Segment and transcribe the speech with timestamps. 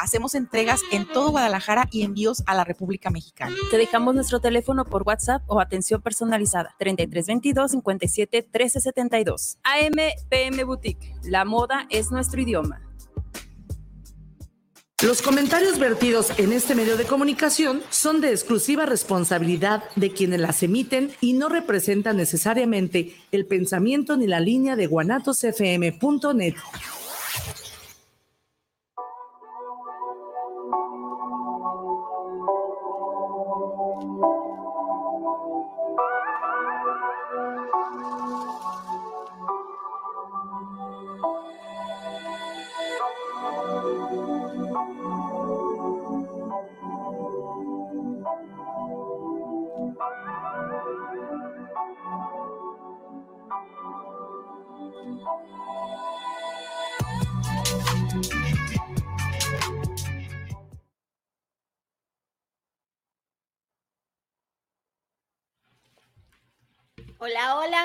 [0.00, 3.54] Hacemos entregas en todo Guadalajara y envíos a la República Mexicana.
[3.70, 9.58] Te dejamos nuestro teléfono por WhatsApp o atención personalizada 3322 57 1372.
[9.62, 9.96] AM
[10.30, 11.14] PM Boutique.
[11.24, 12.80] La moda es nuestro idioma.
[15.02, 20.62] Los comentarios vertidos en este medio de comunicación son de exclusiva responsabilidad de quienes las
[20.62, 26.54] emiten y no representan necesariamente el pensamiento ni la línea de guanatosfm.net.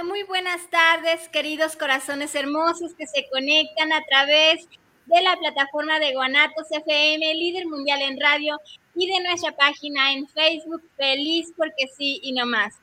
[0.03, 4.67] Muy buenas tardes, queridos corazones hermosos que se conectan a través
[5.05, 8.59] de la plataforma de Guanatos FM, líder mundial en radio,
[8.93, 12.75] y de nuestra página en Facebook, Feliz porque sí y no más.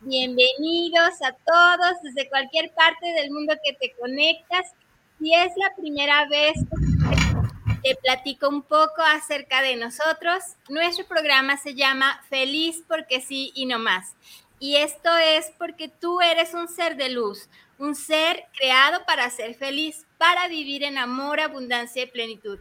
[0.00, 4.72] Bienvenidos a todos desde cualquier parte del mundo que te conectas.
[5.20, 6.54] Si es la primera vez
[7.82, 13.66] te platico un poco acerca de nosotros, nuestro programa se llama Feliz porque sí y
[13.66, 14.16] no más.
[14.58, 19.54] Y esto es porque tú eres un ser de luz, un ser creado para ser
[19.54, 22.58] feliz, para vivir en amor, abundancia y plenitud.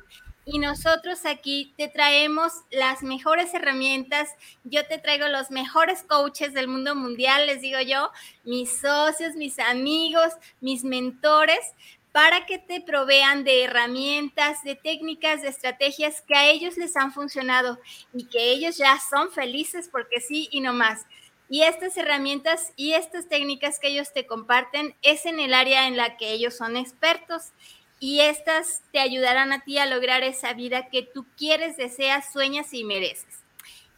[0.48, 4.30] Y nosotros aquí te traemos las mejores herramientas,
[4.64, 8.12] yo te traigo los mejores coaches del mundo mundial, les digo yo,
[8.44, 11.74] mis socios, mis amigos, mis mentores,
[12.12, 17.12] para que te provean de herramientas, de técnicas, de estrategias que a ellos les han
[17.12, 17.80] funcionado
[18.14, 21.06] y que ellos ya son felices porque sí y no más.
[21.48, 25.96] Y estas herramientas y estas técnicas que ellos te comparten es en el área en
[25.96, 27.52] la que ellos son expertos
[28.00, 32.74] y estas te ayudarán a ti a lograr esa vida que tú quieres, deseas, sueñas
[32.74, 33.44] y mereces.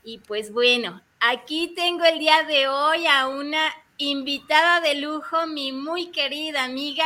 [0.03, 3.61] Y pues bueno, aquí tengo el día de hoy a una
[3.97, 7.05] invitada de lujo, mi muy querida amiga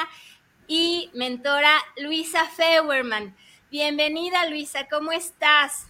[0.68, 3.36] y mentora Luisa Feuerman.
[3.70, 5.88] Bienvenida Luisa, ¿cómo estás?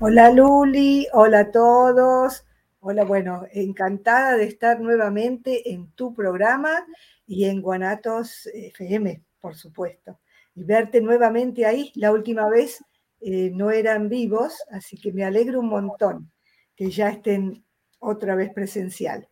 [0.00, 2.43] Hola Luli, hola a todos.
[2.86, 6.86] Hola, bueno, encantada de estar nuevamente en tu programa
[7.26, 10.20] y en Guanatos FM, por supuesto.
[10.54, 12.84] Y verte nuevamente ahí, la última vez
[13.22, 16.30] eh, no eran vivos, así que me alegro un montón
[16.76, 17.64] que ya estén
[18.00, 19.30] otra vez presencial.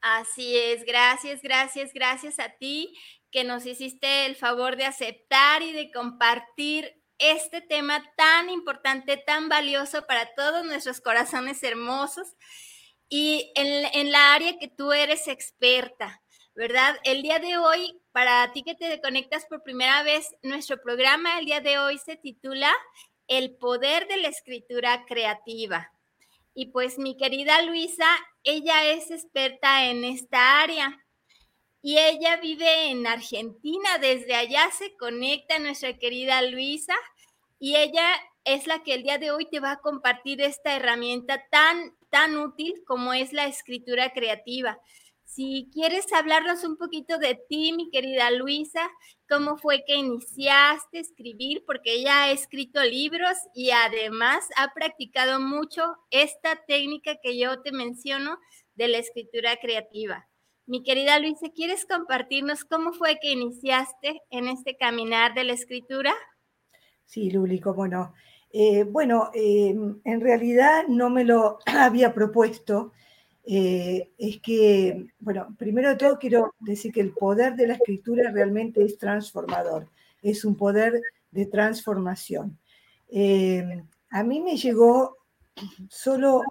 [0.00, 2.96] Así es, gracias, gracias, gracias a ti
[3.32, 9.48] que nos hiciste el favor de aceptar y de compartir este tema tan importante, tan
[9.48, 12.36] valioso para todos nuestros corazones hermosos
[13.08, 16.22] y en, la área que tú eres experta,
[16.54, 16.96] ¿verdad?
[17.04, 21.46] El día de hoy, para ti que te conectas por primera vez, nuestro programa el
[21.46, 22.72] día de hoy se titula
[23.28, 25.92] El poder de la escritura creativa.
[26.54, 28.06] Y pues mi querida Luisa,
[28.44, 31.04] ella es experta en esta área
[31.82, 33.98] y ella vive en Argentina.
[33.98, 36.94] Desde allá se conecta nuestra querida Luisa
[37.58, 38.06] y ella
[38.44, 42.36] es la que el día de hoy te va a compartir esta herramienta tan tan
[42.38, 44.78] útil como es la escritura creativa.
[45.24, 48.88] Si quieres hablarnos un poquito de ti, mi querida Luisa,
[49.28, 55.40] cómo fue que iniciaste a escribir, porque ella ha escrito libros y además ha practicado
[55.40, 58.38] mucho esta técnica que yo te menciono
[58.76, 60.28] de la escritura creativa.
[60.66, 66.14] Mi querida Luisa, ¿quieres compartirnos cómo fue que iniciaste en este caminar de la escritura?
[67.06, 68.14] Sí, Luli, cómo no.
[68.56, 72.92] Eh, bueno, em, en realidad no me lo había propuesto.
[73.44, 78.30] Eh, es que, bueno, primero de todo quiero decir que el poder de la escritura
[78.30, 79.88] realmente es transformador,
[80.22, 82.56] es un poder de transformación.
[84.10, 85.16] A mí me llegó
[85.88, 86.42] solo,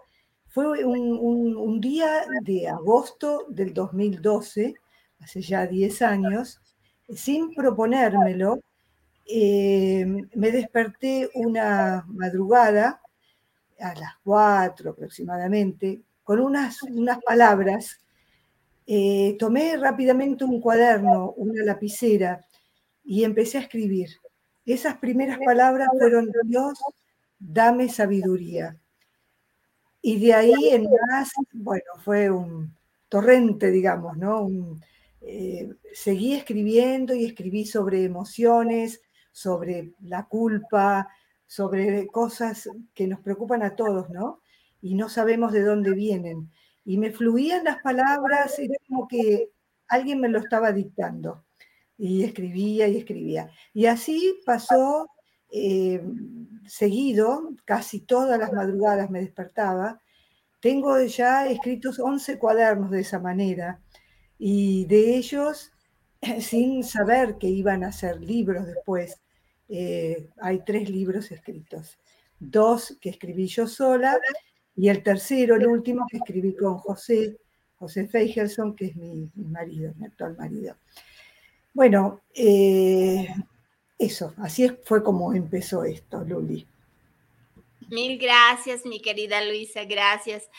[0.49, 4.75] fue un, un, día de agosto del 2012,
[5.19, 6.61] hace ya 10 años,
[7.15, 8.59] sin proponérmelo,
[9.25, 13.01] eh, me desperté una madrugada,
[13.79, 17.99] a las cuatro aproximadamente, con unas, unas palabras.
[18.87, 22.45] Eh, tomé rápidamente un cuaderno, una lapicera,
[23.03, 24.09] y empecé a escribir.
[24.65, 26.79] Esas primeras palabras fueron, Dios,
[27.37, 28.77] dame sabiduría.
[30.01, 32.73] Y de ahí en más, bueno, fue un
[33.09, 34.49] torrente, digamos, ¿no?
[35.21, 39.01] Eh, seguí escribiendo y escribí sobre emociones,
[39.33, 41.09] sobre la culpa,
[41.45, 44.39] sobre cosas que nos preocupan a todos, ¿no?
[44.81, 46.49] Y no sabemos de dónde vienen.
[46.85, 49.49] Y me fluían las palabras, era como que
[49.87, 51.43] alguien me lo estaba dictando.
[51.97, 53.49] Y escribía y escribía.
[53.73, 55.09] Y así pasó
[55.51, 56.01] eh,
[56.67, 59.99] seguido, casi todas las madrugadas me despertaba.
[60.59, 63.81] Tengo ya escritos 11 cuadernos de esa manera.
[64.37, 65.72] Y de ellos,
[66.41, 69.19] sin saber que iban a ser libros después,
[69.69, 71.97] eh, hay tres libros escritos.
[72.39, 74.19] Dos que escribí yo sola
[74.75, 77.37] y el tercero, el último, que escribí con José,
[77.77, 80.75] José Feigelson, que es mi, marido, mi actual marido.
[81.73, 83.27] Bueno, eh,
[83.97, 86.67] eso, así fue como empezó esto, Luli.
[87.89, 90.49] Mil gracias, mi querida Luisa, gracias.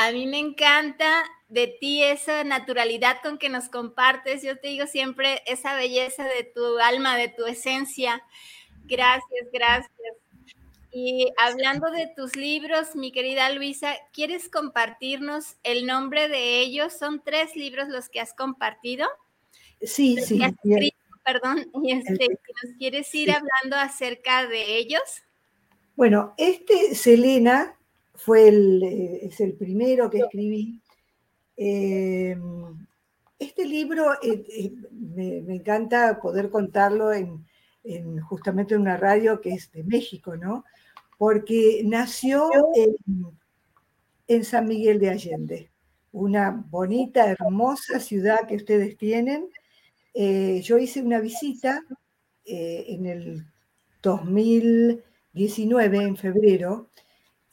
[0.00, 4.44] A mí me encanta de ti esa naturalidad con que nos compartes.
[4.44, 8.22] Yo te digo siempre esa belleza de tu alma, de tu esencia.
[8.84, 9.90] Gracias, gracias.
[10.92, 16.92] Y hablando de tus libros, mi querida Luisa, ¿quieres compartirnos el nombre de ellos?
[16.96, 19.08] Son tres libros los que has compartido.
[19.82, 20.40] Sí, sí.
[21.24, 25.02] perdón, y este, ¿nos quieres ir hablando acerca de ellos?
[25.96, 27.77] Bueno, este Selena
[28.18, 30.82] fue el, eh, es el primero que escribí.
[31.56, 32.86] Em,
[33.38, 37.46] este libro eh, eh, me, encanta poder contarlo en,
[38.22, 40.64] justamente en una radio que es de México, ¿no?
[41.16, 42.50] Porque nació
[44.26, 45.70] en, San Miguel de Allende,
[46.12, 49.48] una bonita, hermosa ciudad que ustedes tienen.
[50.14, 51.82] yo hice una visita
[52.44, 53.46] en el
[54.02, 56.90] 2019, en febrero,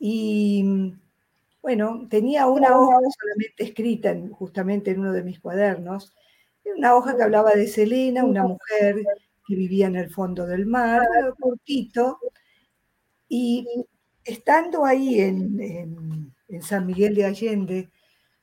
[0.08, 0.64] y
[1.64, 6.14] bueno, tenía una hoja solamente escrita justamente en uno de mis cuadernos,
[6.78, 8.98] una hoja que hablaba de Selena, una mujer
[9.48, 11.02] que vivía en el fondo del mar,
[11.40, 12.20] cortito,
[13.28, 13.66] y
[14.24, 16.32] estando ahí en,
[16.62, 17.90] San Miguel de Allende,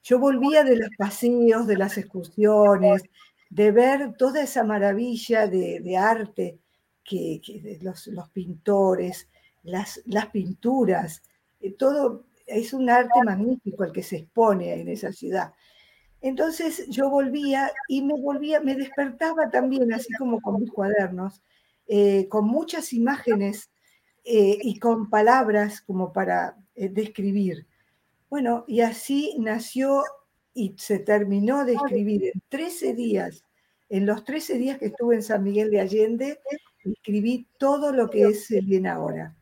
[0.03, 3.05] yo volvía de los paseos, de las excursiones,
[3.50, 6.58] de ver toda esa maravilla de, arte
[7.05, 7.41] que,
[7.82, 9.29] los, pintores,
[9.62, 11.23] las, las pinturas,
[11.70, 15.53] todo es un arte magnífico el que se expone en esa ciudad.
[16.20, 21.43] Entonces yo volvía y me volvía, me despertaba también, así como con mis cuadernos,
[21.87, 23.70] eh, con muchas imágenes
[24.25, 27.67] eh, y con palabras como para describir.
[28.31, 30.03] Bueno, y así nació
[30.55, 33.44] y se terminó de escribir en 13 días.
[33.88, 36.41] En los 13 días que estuve en San Miguel de Allende,
[36.85, 39.37] escribí todo lo que es el bien ahora.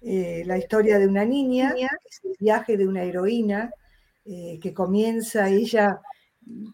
[0.00, 3.72] Eh, la historia de una niña, el viaje de una heroína,
[4.24, 6.00] eh, que comienza ella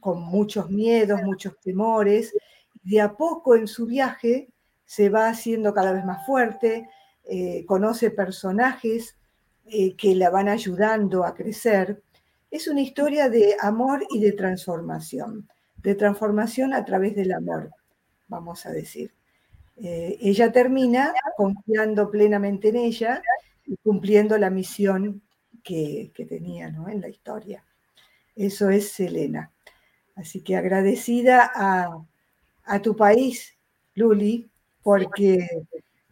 [0.01, 2.35] con muchos miedos, muchos temores,
[2.83, 4.49] de a poco en su viaje
[4.85, 6.89] se va haciendo cada vez más fuerte,
[7.25, 9.17] eh, conoce personajes
[9.97, 12.03] que la van ayudando a crecer.
[12.51, 17.71] Es una historia de amor y de transformación, de transformación a través del amor,
[18.29, 19.15] vamos a decir.
[19.77, 23.23] Eh, ella termina confiando plenamente en ella
[23.67, 25.23] y cumpliendo la misión
[25.63, 27.65] que, tenía en la historia.
[28.37, 29.51] Eso es Selena.
[30.15, 33.57] Así que agradecida a, tu país,
[33.95, 34.49] Luli,
[34.83, 35.47] porque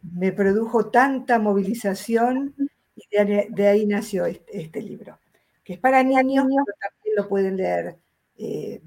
[0.01, 2.53] me produjo tanta movilización
[2.95, 5.19] y de, ahí nació este, libro,
[5.63, 7.97] que es para niños, pero también lo pueden leer
[8.37, 8.81] eh,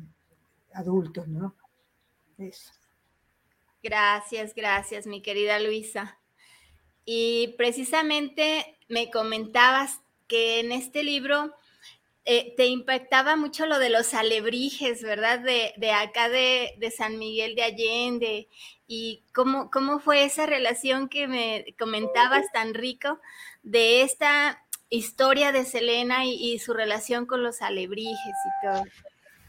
[0.74, 1.54] adultos, ¿no?
[2.38, 2.75] Eso.
[3.86, 6.18] Gracias, gracias, mi querida Luisa.
[7.04, 11.54] Y precisamente me comentabas que en este libro
[12.24, 15.38] eh, te impactaba mucho lo de los alebrijes, ¿verdad?
[15.38, 18.48] De, acá de, San Miguel de Allende.
[18.88, 23.20] Y cómo, cómo fue esa relación que me comentabas tan rico
[23.62, 28.82] de esta historia de Selena y su relación con los alebrijes y todo.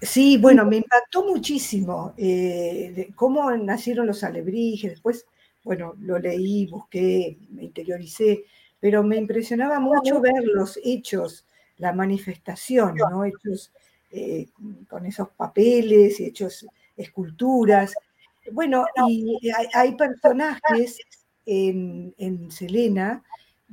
[0.01, 4.91] Sí, bueno, me impactó muchísimo eh, cómo nacieron los alebrijes.
[4.91, 5.25] Después,
[5.63, 8.45] bueno, lo leí, busqué, me interioricé,
[8.79, 11.45] pero me impresionaba mucho ver los hechos,
[11.77, 13.25] la manifestación, ¿no?
[13.25, 13.71] Hechos
[14.11, 14.49] eh,
[14.87, 17.95] con esos papeles, hechos esculturas.
[18.51, 19.39] Bueno, y
[19.73, 20.99] hay, personajes
[21.45, 23.23] en, en, Selena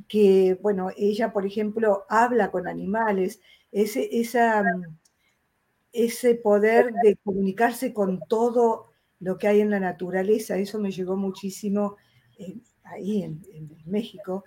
[0.09, 3.41] que, bueno, ella, por ejemplo, habla con animales,
[3.71, 4.65] esa
[5.95, 11.17] ese poder de comunicarse con todo lo que hay en la naturaleza, eso me llegó
[11.17, 11.97] muchísimo
[12.83, 13.41] ahí en,
[13.87, 14.45] México.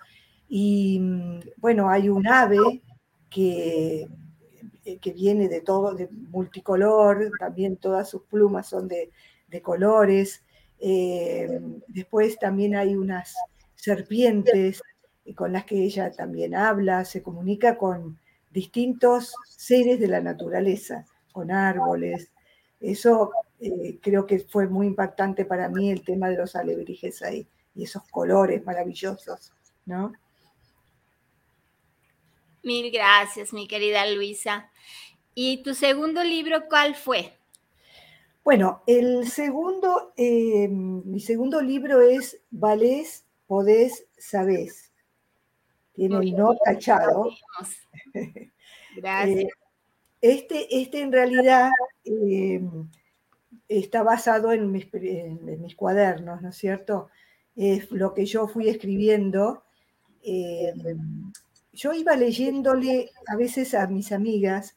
[0.50, 2.82] Y mm, bueno, hay un ave
[3.30, 4.08] que,
[4.86, 9.12] eh, que viene de todo, de multicolor, también todas sus plumas son de,
[9.62, 10.44] colores.
[10.80, 13.36] Eh, después también hay unas
[13.75, 14.82] serpientes
[15.36, 18.20] con las que ella también habla, se comunica con
[18.51, 21.06] distintos seres de la naturaleza,
[21.38, 22.32] con árboles.
[22.79, 23.29] Eso
[23.60, 27.84] eh, creo que fue muy impactante para mí el tema de los alebrijes ahí y
[27.84, 29.53] esos colores maravillosos,
[29.86, 30.13] ¿no?
[32.63, 34.72] Mil gracias, mi querida Luisa.
[35.36, 37.38] ¿Y tu segundo libro cuál fue?
[38.44, 44.91] Bueno, el segundo, eh, mi segundo libro es Valés, Podés, Sabés.
[45.94, 47.29] Tiene el no tachado.
[48.96, 49.44] Gracias.
[49.53, 49.67] Eh,
[50.31, 51.69] este, este en realidad
[52.05, 52.62] eh,
[53.67, 54.88] está basado en mis,
[55.75, 57.10] cuadernos, ¿no es cierto?
[57.55, 59.63] Es lo que yo fui escribiendo.
[61.74, 64.75] yo iba leyéndole a veces a mis amigas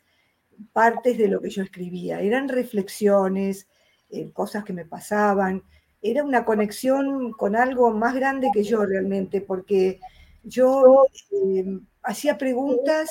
[0.73, 2.21] partes de lo que yo escribía.
[2.21, 3.69] Eran reflexiones,
[4.11, 5.62] eh, cosas que me pasaban.
[6.02, 10.00] Era una conexión con algo más grande que yo realmente, porque
[10.42, 11.64] yo eh,
[12.02, 13.11] hacía preguntas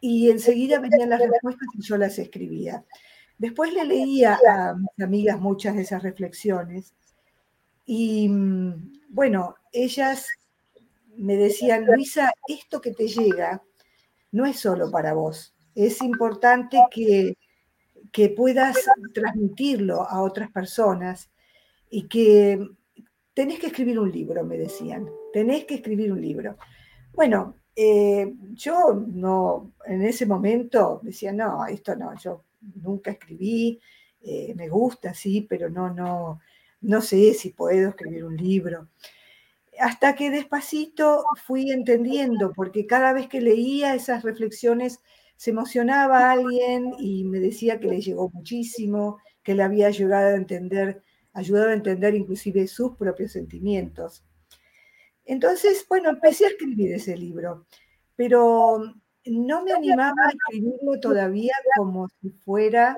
[0.00, 2.84] y enseguida venían las respuestas y yo las escribía.
[3.38, 6.94] Después le leía a mis amigas muchas de esas reflexiones
[7.84, 10.26] y mm, bueno, ellas
[11.16, 13.62] me decían, Luisa, esto que te llega
[14.30, 17.36] no es solo para vos, es importante que,
[18.12, 18.76] que puedas
[19.14, 21.30] transmitirlo a otras personas
[21.90, 22.60] y que
[23.34, 26.56] tenés que escribir un libro, me decían, tenés que escribir un libro.
[27.12, 32.42] Bueno, eh, yo no, en ese momento decía, no, esto no, yo
[32.82, 33.80] nunca escribí,
[34.20, 36.40] eh, me gusta, sí, pero no, no,
[36.80, 38.88] no sé si puedo escribir un libro.
[39.80, 45.00] Hasta que despacito fui entendiendo, porque cada vez que leía esas reflexiones
[45.36, 50.36] se emocionaba alguien y me decía que le llegó muchísimo, que le había ayudado a
[50.36, 54.24] entender, ayudado a entender inclusive sus propios sentimientos.
[55.28, 57.66] Entonces, bueno, empecé a escribir ese libro,
[58.16, 58.82] pero
[59.26, 62.96] no me animaba a escribirlo todavía como si fuera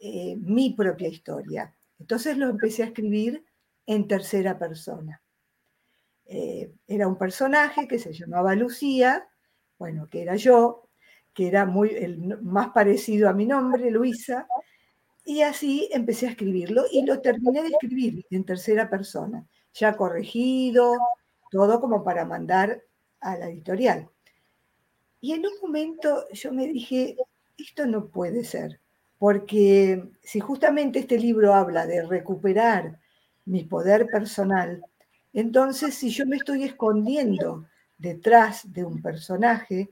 [0.00, 1.76] eh, mi propia historia.
[1.98, 3.44] Entonces lo empecé a escribir
[3.84, 5.22] en tercera persona.
[6.24, 9.28] Eh, era un personaje que se llamaba Lucía,
[9.78, 10.88] bueno, que era yo,
[11.34, 14.46] que era muy, el más parecido a mi nombre, Luisa,
[15.26, 20.96] y así empecé a escribirlo y lo terminé de escribir en tercera persona, ya corregido,
[21.50, 22.82] todo como para mandar
[23.20, 24.08] a la editorial.
[25.20, 27.16] Y en un momento yo me dije,
[27.58, 28.80] esto no puede ser,
[29.18, 32.98] porque si justamente este libro habla de recuperar
[33.44, 34.82] mi poder personal,
[35.32, 37.66] entonces si yo me estoy escondiendo
[37.98, 39.90] detrás de un personaje,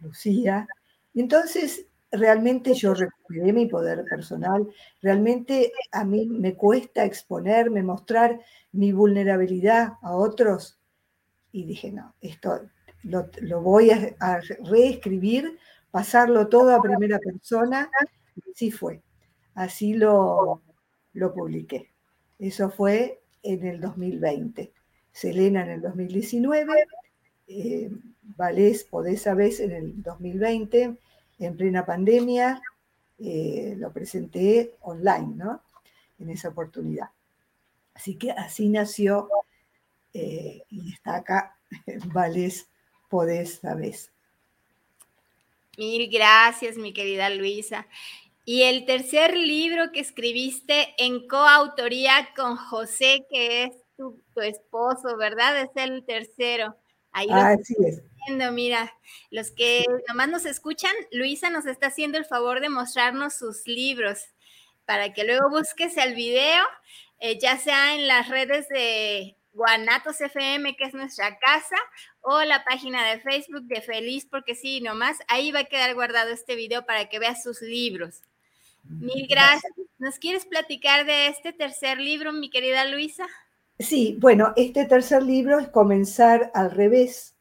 [0.00, 0.66] Lucía.
[1.14, 4.68] entonces realmente yo recuperé mi poder personal,
[5.00, 8.40] realmente a mí me cuesta exponerme, mostrar
[8.72, 10.78] mi vulnerabilidad a otros.
[11.52, 12.60] Y dije, no, esto
[13.02, 15.58] lo, voy a, reescribir,
[15.90, 17.90] pasarlo todo a primera persona.
[18.52, 19.02] Así fue.
[19.54, 20.62] Así lo,
[21.12, 21.90] lo publiqué.
[22.38, 24.72] Eso fue en el 2020.
[25.12, 26.72] Selena en el 2019
[27.50, 27.90] eh,
[28.36, 30.96] Valés esa vez en el 2020,
[31.40, 32.62] en plena pandemia,
[33.18, 35.62] eh, lo presenté online, ¿no?
[36.18, 37.08] En esa oportunidad.
[37.94, 39.28] Así que así nació
[40.12, 41.56] eh, y está acá
[42.12, 42.68] Valés
[43.08, 44.12] Podés vez.
[45.76, 47.86] Mil gracias, mi querida Luisa.
[48.44, 55.60] Y el tercer libro que escribiste en coautoría con José, que es tu esposo, ¿verdad?
[55.60, 56.76] Es el tercero.
[57.12, 58.02] Ahí Así es.
[58.26, 58.94] Viendo, mira,
[59.30, 64.18] los que nomás nos escuchan, Luisa nos está haciendo el favor de mostrarnos sus libros
[64.84, 66.64] para que luego busques el video,
[67.20, 71.76] eh, ya sea en las redes de Guanatos FM, que es nuestra casa,
[72.20, 76.30] o la página de Facebook de Feliz, porque sí, nomás ahí va a quedar guardado
[76.30, 78.22] este video para que veas sus libros.
[78.84, 79.72] Mil gracias.
[79.98, 83.26] ¿Nos quieres platicar de este tercer libro, mi querida Luisa?
[83.80, 87.34] Sí, bueno, este tercer libro es Comenzar al revés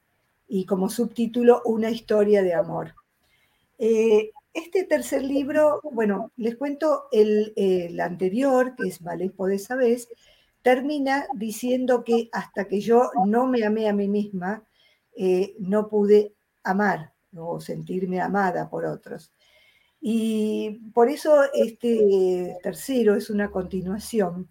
[0.48, 2.96] y como subtítulo Una historia de amor.
[3.78, 10.08] Eh, este tercer libro, bueno, les cuento el, anterior, que es Valespo de vez,
[10.62, 14.64] termina diciendo que hasta que yo no me amé a mí misma,
[15.18, 19.34] eh, no pude amar o sentirme amada por otros.
[20.00, 24.48] Y por eso este tercero es una continuación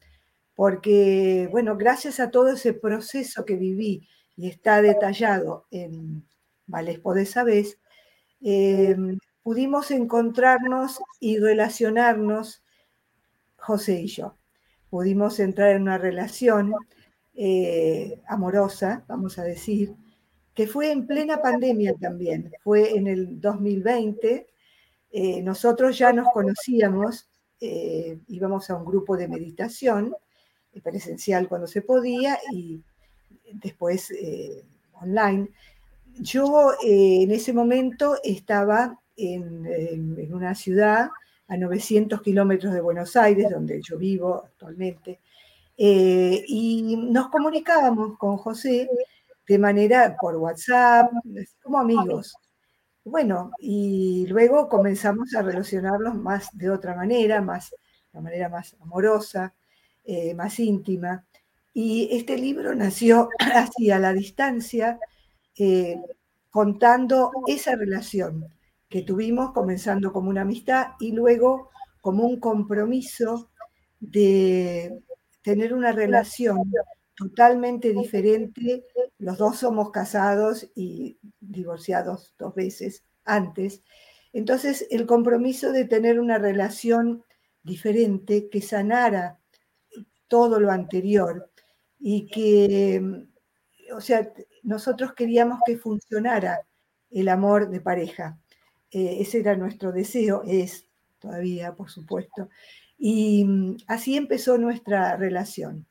[0.59, 6.27] porque, bueno, gracias a todo ese proceso que viví y está detallado en
[6.67, 7.79] Valespo de Sabés,
[8.41, 12.65] em, pudimos encontrarnos y relacionarnos,
[13.57, 14.35] José y yo.
[14.91, 16.75] Pudimos entrar en una relación
[17.35, 19.95] eh, amorosa, vamos a decir,
[20.55, 24.49] que fue en plena pandemia también, fue en el 2020.
[25.12, 30.17] Eh, nosotros ya nos conocíamos, eh, íbamos a un grupo de meditación
[30.83, 32.83] presencial cuando se podía y
[33.53, 34.13] después
[35.01, 35.49] online.
[36.21, 41.11] Yo en ese momento estaba en, una ciudad
[41.49, 45.21] a 900 kilómetros de Buenos Aires, donde yo vivo actualmente,
[45.77, 48.89] eh, y nos comunicábamos con José
[49.47, 51.11] de manera por WhatsApp,
[51.63, 52.37] como amigos.
[53.05, 57.75] Bueno, y luego comenzamos a relacionarnos más de otra manera, más,
[58.13, 59.55] de manera más amorosa,
[60.11, 61.27] eh, más íntima.
[61.75, 64.99] Y este libro nació así a la distancia,
[65.59, 66.00] eh,
[66.49, 68.47] contando esa relación
[68.88, 71.69] que tuvimos, comenzando como una amistad y luego
[72.00, 73.50] como un compromiso
[74.00, 74.99] de
[75.43, 76.73] tener una relación
[77.15, 78.87] totalmente diferente.
[79.19, 83.83] Los dos somos casados y divorciados dos veces antes.
[84.33, 87.25] Entonces, el compromiso de tener una relación
[87.62, 89.38] diferente que sanara
[90.29, 91.51] todo lo anterior
[91.99, 93.27] y que,
[93.95, 94.33] o sea,
[94.63, 96.67] nosotros queríamos que funcionara
[97.11, 98.39] el amor de pareja.
[98.91, 100.87] Eh, ese era nuestro deseo, es
[101.19, 102.49] todavía, por supuesto.
[102.97, 105.87] Y mm, así empezó nuestra relación,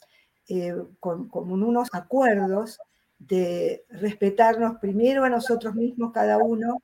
[0.49, 2.79] eh, con, unos acuerdos
[3.19, 6.81] de respetarnos primero a nosotros mismos cada uno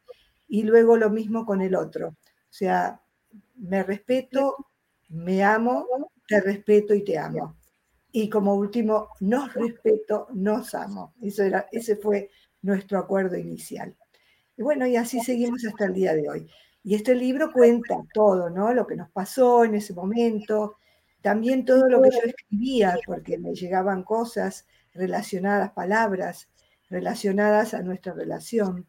[0.47, 2.09] y luego lo mismo con el otro.
[2.09, 3.01] O sea,
[3.55, 4.55] me respeto,
[5.09, 7.57] me amo, te respeto y te amo.
[8.11, 11.13] Y como último, nos respeto, nos amo.
[11.21, 12.29] Eso era, ese fue
[12.61, 13.95] nuestro acuerdo inicial.
[14.55, 16.49] Y bueno, y así seguimos hasta el día de hoy.
[16.83, 18.73] Y este libro cuenta todo, ¿no?
[18.73, 20.77] Lo que nos pasó en ese momento,
[21.21, 26.49] también todo lo que yo escribía, porque me llegaban cosas relacionadas, palabras
[26.89, 28.85] relacionadas a nuestra relación.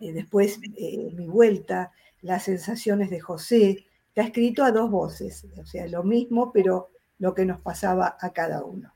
[0.00, 3.86] Eh, después, eh, mi vuelta, las sensaciones de José,
[4.20, 8.32] ha escrito a dos voces, o sea, lo mismo, pero lo que nos pasaba a
[8.32, 8.92] cada uno.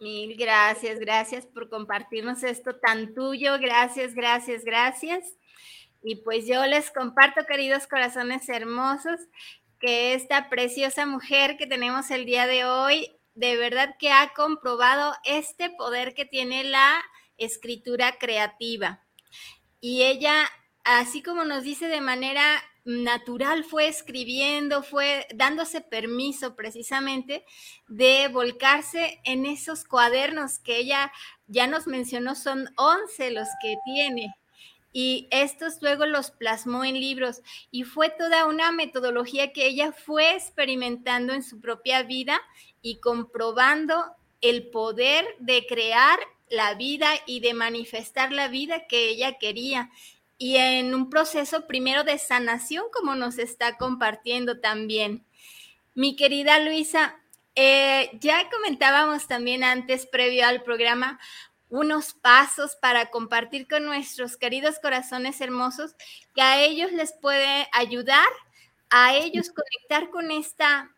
[0.00, 3.58] Mil gracias, gracias por compartirnos esto tan tuyo.
[3.58, 5.24] Gracias, gracias, gracias.
[6.04, 9.18] Y pues yo les comparto, queridos corazones hermosos,
[9.80, 15.14] que esta preciosa mujer que tenemos el día de hoy, de verdad que ha comprobado
[15.24, 17.02] este poder que tiene la
[17.36, 19.02] escritura creativa.
[19.80, 20.48] Y ella,
[20.84, 27.44] así como nos dice de manera natural fue escribiendo, fue dándose permiso precisamente
[27.86, 31.12] de volcarse en esos cuadernos que ella
[31.48, 34.34] ya nos mencionó, son 11 los que tiene.
[34.90, 40.34] Y estos luego los plasmó en libros y fue toda una metodología que ella fue
[40.34, 42.40] experimentando en su propia vida
[42.80, 44.02] y comprobando
[44.40, 49.90] el poder de crear la vida y de manifestar la vida que ella quería
[50.38, 55.24] y en un proceso primero de sanación, como nos está compartiendo también.
[55.94, 57.16] Mi querida Luisa,
[57.56, 61.18] eh, ya comentábamos también antes, previo al programa,
[61.70, 65.96] unos pasos para compartir con nuestros queridos corazones hermosos
[66.34, 68.28] que a ellos les puede ayudar
[68.90, 70.90] a ellos conectar con esta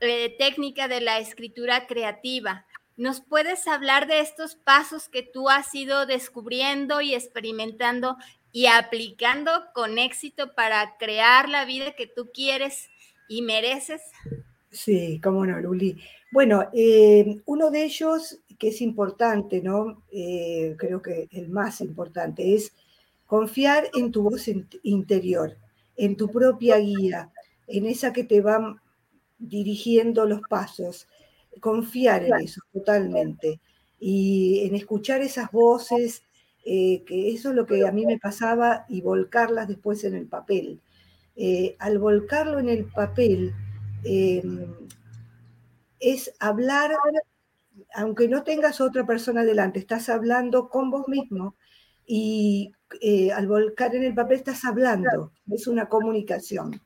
[0.00, 2.64] eh, técnica de la escritura creativa.
[2.96, 8.16] ¿Nos puedes hablar de estos pasos que tú has ido descubriendo y experimentando
[8.54, 12.88] y aplicando con éxito para crear la vida que tú quieres
[13.28, 14.00] y mereces?
[14.70, 15.98] Sí, cómo no, Luli.
[16.30, 20.04] Bueno, eh, uno de ellos que es importante, ¿no?
[20.12, 22.72] Eh, creo que el más importante es
[23.26, 24.48] confiar en tu voz
[24.84, 25.56] interior,
[25.96, 27.32] en tu propia guía,
[27.66, 28.80] en esa que te va
[29.36, 31.08] dirigiendo los pasos.
[31.58, 33.58] Confiar en eso totalmente
[33.98, 36.22] y en escuchar esas voces
[36.64, 40.26] eh, que eso es lo que a mí me pasaba y volcarlas después en el
[40.26, 40.80] papel.
[41.36, 43.52] Eh, al volcarlo en el papel,
[44.04, 44.66] em,
[46.00, 46.92] es hablar,
[47.94, 51.56] aunque no tengas otra persona delante, estás hablando con vos mismo
[52.06, 56.80] y eh, al volcar en el papel estás hablando, es una comunicación.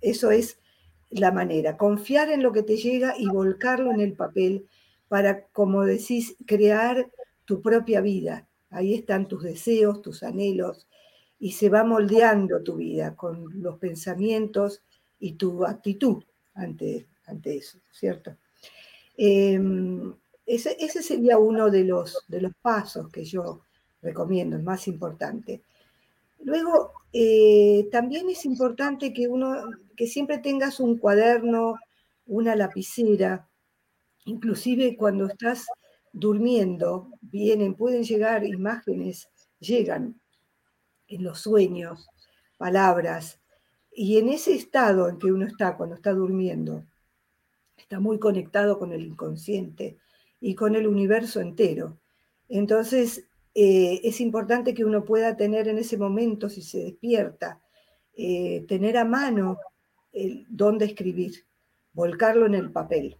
[0.00, 0.58] Eso es
[1.10, 4.66] la manera, confiar en lo que te llega y volcarlo en el papel
[5.08, 7.08] para, como decís, crear
[7.44, 8.48] tu propia vida.
[8.70, 10.86] Ahí están tus deseos, tus anhelos,
[11.38, 14.82] y se va moldeando tu vida con los pensamientos
[15.18, 16.22] y tu actitud
[16.54, 18.36] ante, ante eso, ¿cierto?
[19.16, 20.14] Em,
[20.46, 23.62] ese, sería uno de los, de los pasos que yo
[24.02, 25.62] recomiendo, el más importante.
[26.42, 31.76] Luego, eh, también es importante que uno, que siempre tengas un cuaderno,
[32.26, 33.48] una lapicera,
[34.26, 35.66] inclusive cuando estás
[36.14, 40.20] durmiendo, vienen, pueden llegar imágenes, llegan
[41.08, 42.08] en los sueños,
[42.56, 43.40] palabras,
[43.92, 46.84] y en ese estado en que uno está cuando está durmiendo,
[47.76, 49.98] está muy conectado con el inconsciente
[50.40, 51.98] y con el universo entero.
[52.48, 57.60] Entonces, eh, es importante que uno pueda tener en ese momento, si se despierta,
[58.16, 59.58] eh, tener a mano
[60.12, 61.44] el, dónde escribir,
[61.92, 63.16] volcarlo en el papel.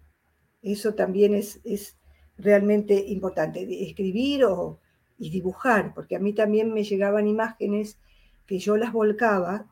[0.62, 1.96] Eso también es, es
[2.38, 4.78] realmente importante, escribir o,
[5.18, 7.98] y dibujar, porque a mí también me llegaban imágenes
[8.46, 9.66] que yo las volcaba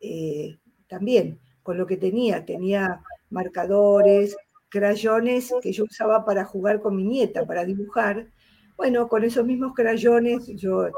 [0.00, 0.56] eh,
[0.88, 2.44] también con lo que tenía.
[2.44, 4.36] Tenía marcadores,
[4.68, 8.28] crayones que yo usaba para jugar con mi nieta, para dibujar.
[8.76, 10.88] Bueno, con esos mismos crayones yo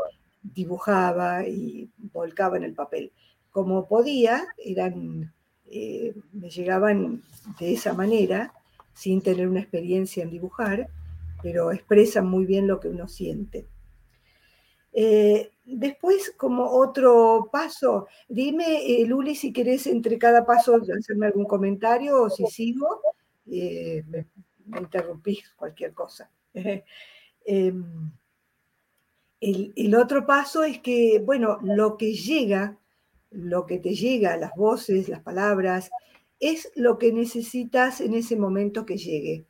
[0.42, 3.12] dibujaba y volcaba en el papel.
[3.50, 5.32] Como podía, eran,
[5.70, 7.22] eh, me llegaban
[7.58, 8.52] de esa manera,
[8.92, 10.88] sin tener una experiencia en dibujar,
[11.46, 13.68] pero expresan muy bien lo que uno siente.
[14.92, 21.44] Eh, después, como otro paso, dime, eh, Luli, si querés entre cada paso hacerme algún
[21.44, 23.00] comentario o si sigo,
[23.48, 24.26] eh, me,
[24.76, 26.28] interrumpís cualquier cosa.
[27.48, 28.10] Em,
[29.38, 32.76] el, el, otro paso es que, bueno, lo que llega,
[33.30, 35.90] lo que te llega, las voces, las palabras,
[36.40, 39.46] es lo que necesitas en ese momento que llegue.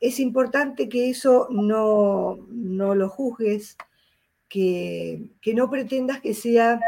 [0.00, 3.76] Es importante que eso no, no lo juzgues,
[4.48, 6.80] que, no pretendas que sea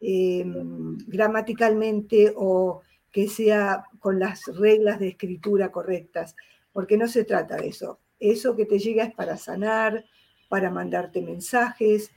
[0.00, 6.34] em, gramaticalmente o que sea con las reglas de escritura correctas,
[6.72, 8.00] porque no se trata de eso.
[8.18, 10.04] Eso que te llega es para sanar,
[10.48, 12.10] para mandarte mensajes,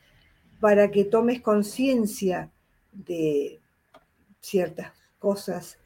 [0.59, 2.51] para que tomes conciencia
[2.91, 3.59] de
[4.39, 5.77] ciertas cosas,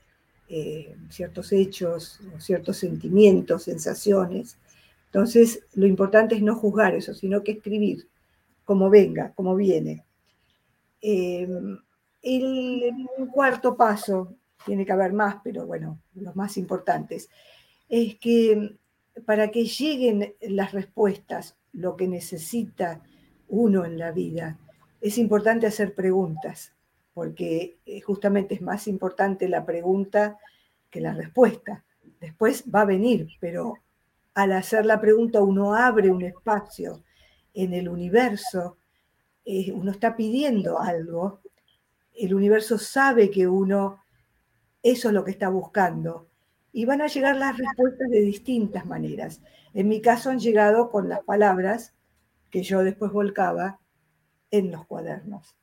[0.54, 4.58] eh, ciertos hechos, ciertos sentimientos, sensaciones.
[5.06, 8.10] Entonces, lo importante es no juzgar eso, sino que escribir
[8.66, 10.04] como venga, como viene.
[11.02, 11.78] Em,
[12.22, 12.94] el,
[13.34, 14.36] cuarto paso,
[14.66, 17.30] tiene que haber más, pero bueno, los más importantes,
[17.88, 18.76] es que
[19.26, 23.02] para que lleguen las respuestas, lo que necesita
[23.48, 24.60] uno en la vida,
[25.00, 26.74] es importante hacer preguntas,
[27.14, 30.38] porque eh, justamente es más importante la pregunta
[30.90, 31.84] que la respuesta.
[32.20, 33.74] Después va a venir, pero
[34.34, 37.04] al hacer la pregunta uno abre un espacio
[37.54, 38.78] en el universo,
[39.46, 41.42] eh, uno está pidiendo algo,
[42.14, 44.04] el universo sabe que uno,
[44.84, 46.28] eso es lo que está buscando,
[46.74, 49.42] y van a llegar las respuestas de distintas maneras.
[49.74, 51.94] En mi caso han llegado con las palabras
[52.50, 53.80] que yo después volcaba
[54.52, 55.56] en los cuadernos.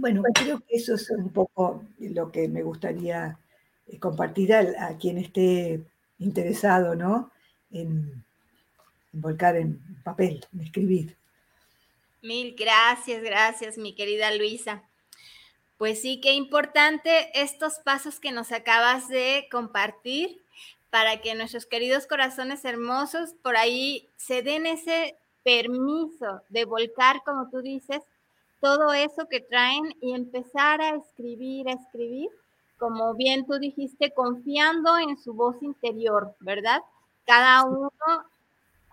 [0.00, 3.38] Bueno, creo que eso es un poco lo que me gustaría
[3.86, 5.84] eh, compartir a, a quien esté
[6.18, 7.30] interesado ¿no?
[7.70, 8.24] en,
[9.12, 11.18] volcar en papel, en escribir.
[12.22, 14.82] Mil gracias, gracias, mi querida Luisa.
[15.76, 20.42] Pues sí, qué importante estos pasos que nos acabas de compartir
[20.88, 27.50] para que nuestros queridos corazones hermosos por ahí se den ese permiso de volcar, como
[27.50, 28.00] tú dices,
[28.60, 32.28] todo eso que traen y empezar a escribir, a escribir,
[32.78, 36.80] como bien tú dijiste, confiando en su voz interior, ¿verdad?
[37.26, 37.90] Cada uno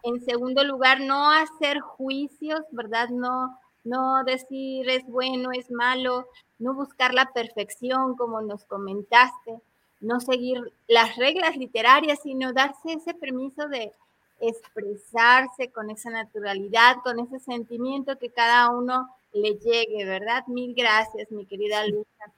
[0.03, 3.09] en segundo lugar, no hacer juicios, ¿verdad?
[3.09, 6.27] No, no decir es bueno, es malo,
[6.59, 9.59] no buscar la perfección como nos comentaste,
[9.99, 13.91] no seguir las reglas literarias, sino darse ese permiso de
[14.39, 20.43] expresarse con esa naturalidad, con ese sentimiento que cada uno le llegue, ¿verdad?
[20.47, 22.33] Mil gracias, mi querida Luisa.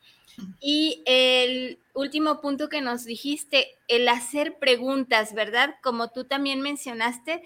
[0.59, 5.75] Y el último punto que nos dijiste, el hacer preguntas, ¿verdad?
[5.81, 7.43] Como tú también mencionaste,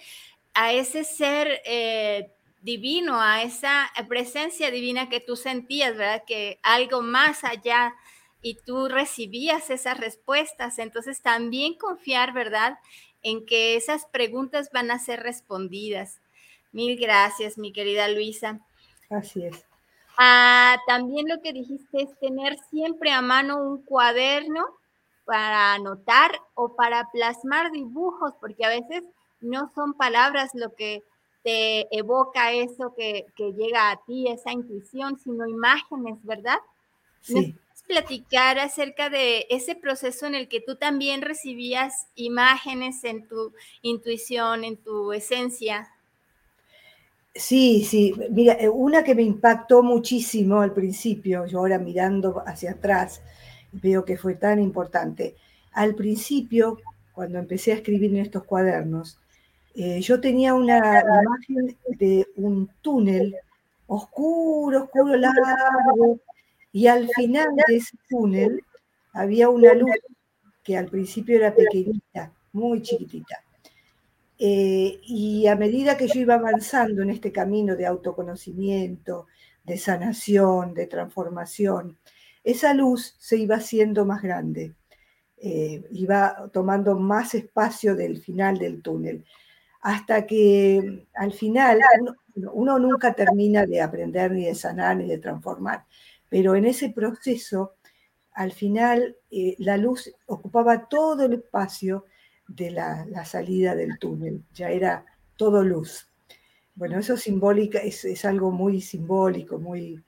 [0.54, 6.24] a ese ser eh, divino, a esa presencia divina que tú sentías, ¿verdad?
[6.26, 7.96] Que algo más allá
[8.42, 10.80] y tú recibías esas respuestas.
[10.80, 12.78] Entonces también confiar, ¿verdad?
[13.24, 16.22] En que esas preguntas van a ser respondidas.
[16.72, 18.60] Mil gracias, mi querida Luisa.
[19.14, 19.66] Así es.
[20.18, 24.66] Ah, también lo que dijiste es tener siempre a mano un cuaderno
[25.26, 29.04] para anotar o para plasmar dibujos, porque a veces
[29.42, 31.04] no son palabras lo que
[31.44, 36.60] te evoca eso que, llega a ti, esa intuición, sino imágenes, ¿verdad?
[37.22, 37.56] Sí.
[37.88, 44.64] platicar acerca de ese proceso en el que tú también recibías imágenes en tu intuición,
[44.64, 45.90] en tu esencia?
[47.36, 48.14] Sí, sí.
[48.30, 53.22] Mira, eh, una que me impactó muchísimo al principio, yo ahora mirando hacia atrás,
[53.72, 55.36] veo que fue tan importante.
[55.72, 56.78] Al principio,
[57.14, 59.20] cuando empecé a escribir en estos cuadernos,
[59.76, 63.36] eh, yo tenía una imagen de un túnel
[63.88, 66.20] oscuro, oscuro, largo,
[66.72, 68.62] y al final de ese túnel
[69.14, 69.92] había una luz
[70.64, 73.44] que al principio era pequeñita, muy chiquitita.
[74.46, 79.28] Eh, y a medida que yo iba avanzando en este camino de autoconocimiento,
[79.64, 81.98] de sanación, de transformación,
[82.44, 84.74] esa luz se iba haciendo más grande,
[85.38, 89.24] eh, iba tomando más espacio del final del túnel,
[89.80, 91.80] hasta que al final
[92.52, 95.86] uno, nunca termina de aprender ni de sanar ni de transformar,
[96.28, 97.76] pero en ese proceso,
[98.34, 102.04] al final eh, la luz ocupaba todo el espacio
[102.48, 105.06] de la, salida del túnel, ya era
[105.38, 106.08] todo luz.
[106.76, 110.04] Bueno, eso simbólica es, algo muy simbólico, muy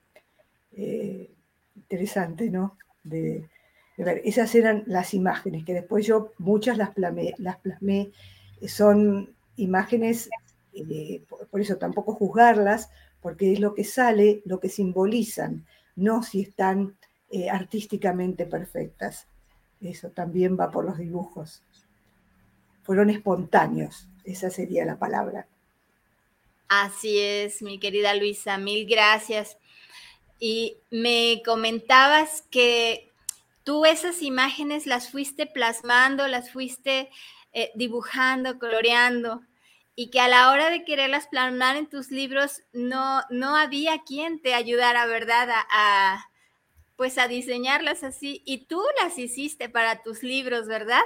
[0.74, 1.32] eh,
[1.76, 2.78] interesante, ¿no?
[3.04, 3.48] De,
[3.98, 4.21] ver.
[4.26, 8.12] Esas eran las imágenes, que después yo muchas las plasmé, las plasmé
[8.67, 10.30] son imágenes,
[10.74, 12.89] eh, por, eso tampoco juzgarlas,
[13.21, 16.98] porque es lo que sale, lo que simbolizan, no si están
[17.30, 19.28] eh, artísticamente perfectas.
[19.82, 21.63] Eso también va por los dibujos
[22.86, 25.48] fueron espontáneos, esa sería la palabra.
[26.67, 29.58] Así es, mi querida Luisa, mil gracias.
[30.39, 33.12] Y me comentabas que
[33.63, 37.10] tú esas imágenes las fuiste plasmando, las fuiste
[37.54, 39.41] eh, dibujando, coloreando,
[39.95, 44.41] y que a la hora de quererlas plasmar en tus libros no, no había quien
[44.41, 45.50] te ayudara, ¿verdad?
[45.71, 46.30] a,
[46.98, 51.04] pues a diseñarlas así, y tú las hiciste para tus libros, ¿verdad?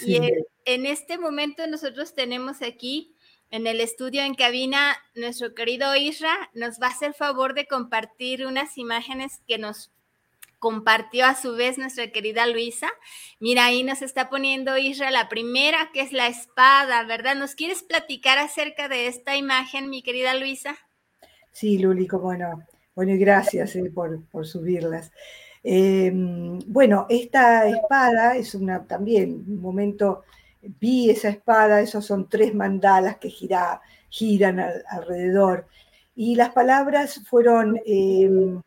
[0.00, 0.16] Y
[0.64, 3.14] en, este momento nosotros tenemos aquí
[3.50, 8.46] en el estudio en cabina nuestro querido Isra nos va a hacer favor de compartir
[8.46, 9.90] unas imágenes que nos
[10.58, 12.88] compartió a su vez nuestra querida Luisa.
[13.40, 17.36] Mira, ahí nos está poniendo Isra la primera, que es la espada, ¿verdad?
[17.36, 20.76] ¿Nos quieres platicar acerca de esta imagen, mi querida Luisa?
[21.52, 22.62] Sí, Luli, bueno.
[22.94, 25.12] Bueno, y gracias eh, por, por subirlas.
[25.62, 30.24] Em, bueno, esta espada es una también, un momento,
[30.62, 35.66] vi esa espada, esos son tres mandalas que giran alrededor.
[36.14, 38.60] Y las palabras fueron em,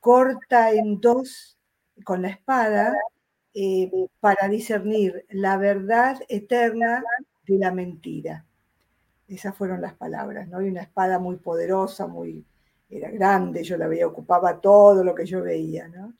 [0.00, 1.58] corta en dos
[2.04, 2.94] con la espada
[3.54, 7.02] eh, para discernir la verdad eterna
[7.46, 8.44] de la mentira.
[9.28, 10.60] Esas fueron las palabras, ¿no?
[10.62, 12.44] Y una espada muy poderosa, muy,
[12.90, 16.14] era grande, yo la veía, ocupaba todo lo que yo veía, ¿no?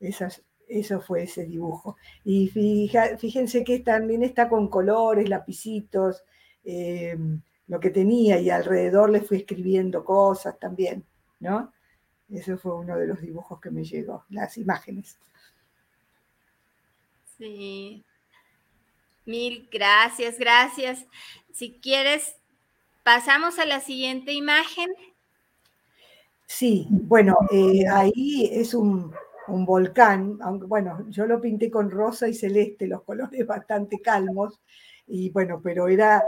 [0.00, 1.96] Eso fue ese dibujo.
[2.24, 6.24] Y fíjense que también está con colores, lapicitos,
[6.64, 7.16] eh,
[7.66, 11.04] lo que tenía y alrededor le fui escribiendo cosas también,
[11.38, 11.72] ¿no?
[12.28, 15.18] Eso fue uno de los dibujos que me llegó, las imágenes.
[17.38, 18.04] Sí.
[19.24, 21.06] Mil gracias, gracias.
[21.52, 22.36] Si quieres,
[23.04, 24.88] pasamos a la siguiente imagen.
[26.46, 29.14] Sí, bueno, eh, ahí es un,
[29.48, 34.60] un volcán, aunque bueno, yo lo pinté con rosa y celeste, los colores bastante calmos,
[35.06, 36.22] y bueno, pero era,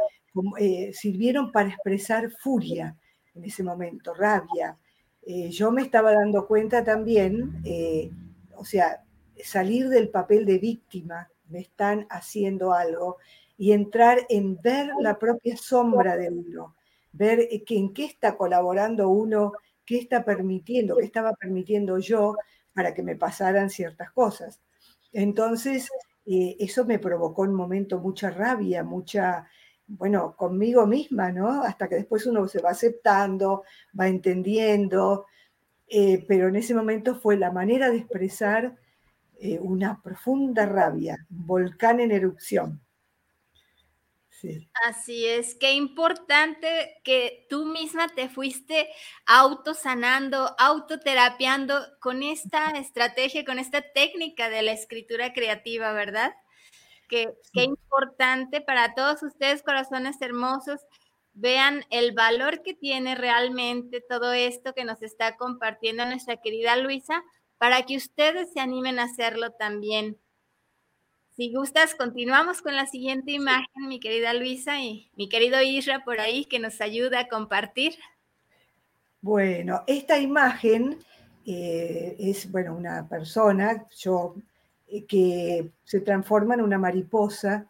[0.58, 2.96] eh, sirvieron para expresar furia
[3.34, 4.76] en ese momento, rabia.
[5.24, 8.10] Eh, yo me estaba dando cuenta también, eh,
[8.56, 9.04] o sea,
[9.42, 13.18] salir del papel de víctima, me están haciendo algo,
[13.56, 16.74] y entrar en ver la propia sombra de uno,
[17.12, 19.52] ver en qué está colaborando uno,
[19.84, 22.36] qué está permitiendo, qué estaba permitiendo yo
[22.74, 24.60] para que me pasaran ciertas cosas.
[25.12, 25.88] Entonces,
[26.26, 29.46] eh, eso me provocó un momento mucha rabia, mucha,
[29.86, 31.62] bueno, conmigo misma, ¿no?
[31.62, 33.64] Hasta que después uno se va aceptando,
[33.98, 35.26] va entendiendo,
[35.88, 38.76] eh, pero en ese momento fue la manera de expresar
[39.38, 42.80] eh, una profunda rabia, volcán en erupción.
[44.86, 48.88] Así es, qué importante que tú misma te fuiste
[49.26, 56.32] autosanando, autoterapiando con esta estrategia, con esta técnica de la escritura creativa, ¿verdad?
[57.08, 60.80] Que, Qué importante para todos ustedes, corazones hermosos,
[61.34, 67.22] vean el valor que tiene realmente todo esto que nos está compartiendo nuestra querida Luisa,
[67.58, 70.18] para que ustedes se animen a hacerlo también.
[71.42, 76.20] Si gustas, continuamos con la siguiente imagen, mi querida Luisa y mi querido Isra por
[76.20, 77.94] ahí que nos ayuda a compartir.
[79.20, 81.00] Bueno, esta imagen
[81.44, 84.36] eh, es, bueno, una persona yo,
[84.86, 87.66] eh, que se transforma en una mariposa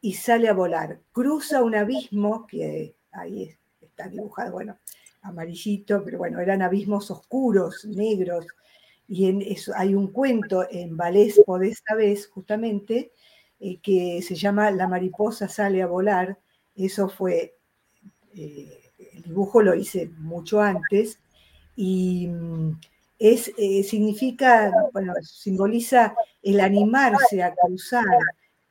[0.00, 0.98] y sale a volar.
[1.12, 4.78] Cruza un abismo, que ahí está dibujado, bueno,
[5.20, 8.46] amarillito, pero bueno, eran abismos oscuros, negros,
[9.12, 13.10] y en eso, hay un cuento en Valespo de esta vez, justamente,
[13.58, 16.38] eh, que se llama La mariposa sale a volar.
[16.76, 17.56] Eso fue,
[18.36, 21.18] eh, el dibujo lo hice mucho antes
[21.74, 22.78] y mm,
[23.18, 23.52] es,
[23.88, 28.04] significa, bueno, simboliza el animarse a cruzar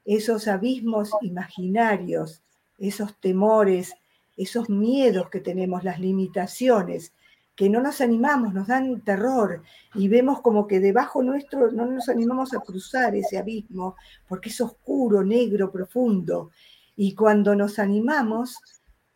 [0.05, 2.41] esos abismos imaginarios,
[2.77, 3.93] esos temores,
[4.37, 7.11] esos miedos que tenemos, las limitaciones,
[7.59, 9.61] que no nos animamos, nos dan terror
[9.93, 13.97] y vemos como que debajo nuestro no nos animamos a cruzar ese abismo
[14.29, 16.51] porque es oscuro, negro, profundo.
[16.95, 18.55] Y cuando nos animamos,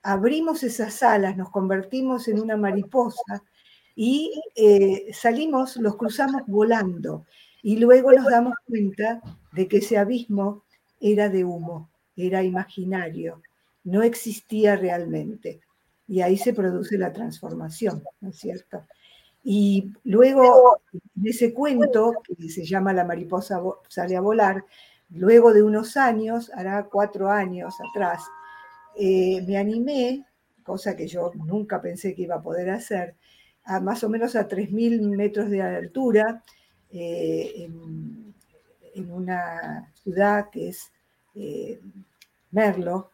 [0.02, 3.42] abrimos esas alas, nos convertimos en una mariposa
[3.96, 7.26] y eh, salimos, los cruzamos volando.
[7.62, 9.22] Y luego nos damos cuenta
[9.54, 10.66] de que ese abismo
[11.00, 13.42] era de humo, era imaginario,
[13.86, 15.62] no existía realmente.
[16.14, 18.86] Y ahí se produce la transformación, ¿no es cierto?
[19.44, 24.64] Y luego, en ese cuento, que se llama La mariposa sale a volar,
[25.10, 28.22] luego de unos años, hará cuatro años atrás,
[28.96, 30.24] eh, me animé,
[30.62, 33.16] cosa que yo nunca pensé que iba a poder hacer,
[33.64, 36.44] a más o menos a 3.000 metros de altura,
[36.92, 38.36] eh, en,
[38.94, 40.92] en, una ciudad que es
[41.34, 41.82] eh,
[42.52, 43.13] Merlo,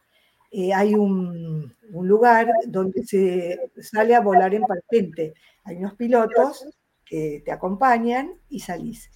[0.51, 5.33] eh, hay un, lugar donde se sale a volar en parapente.
[5.63, 6.67] Hay unos pilotos
[7.05, 9.09] que te acompañan y salís.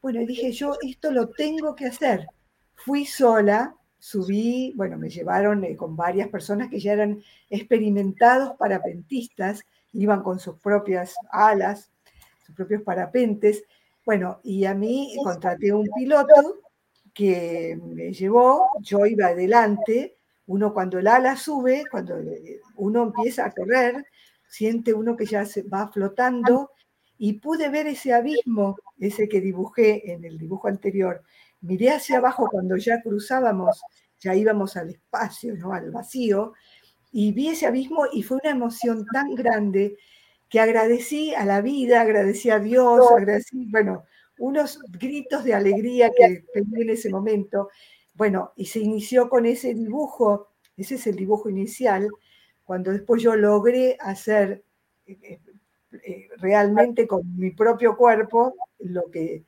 [0.00, 2.26] Bueno, dije yo, esto lo tengo que hacer.
[2.74, 9.64] Fui sola, subí, bueno, me llevaron eh, con varias personas que ya eran experimentados parapentistas,
[9.92, 11.90] iban con sus propias alas,
[12.44, 13.64] sus propios parapentes.
[14.04, 16.60] Bueno, y a mí contraté un piloto
[17.14, 20.13] que me llevó, yo iba adelante,
[20.46, 22.16] uno cuando el ala sube, cuando
[22.76, 24.04] uno empieza a correr,
[24.46, 26.70] siente uno que ya se va flotando
[27.18, 31.22] y pude ver ese abismo, ese que dibujé en el dibujo anterior.
[31.60, 33.80] Miré hacia abajo cuando ya cruzábamos,
[34.20, 35.72] ya íbamos al espacio, ¿no?
[35.72, 36.52] al vacío,
[37.10, 39.96] y vi ese abismo y fue una emoción tan grande
[40.48, 44.04] que agradecí a la vida, agradecí a Dios, agradecí, bueno,
[44.38, 47.70] unos gritos de alegría que tenía en ese momento.
[48.14, 52.08] Bueno, y se inició con ese dibujo, ese es el dibujo inicial,
[52.64, 54.64] cuando después yo logré hacer
[55.06, 55.40] eh,
[56.02, 59.44] eh, realmente con mi propio cuerpo lo que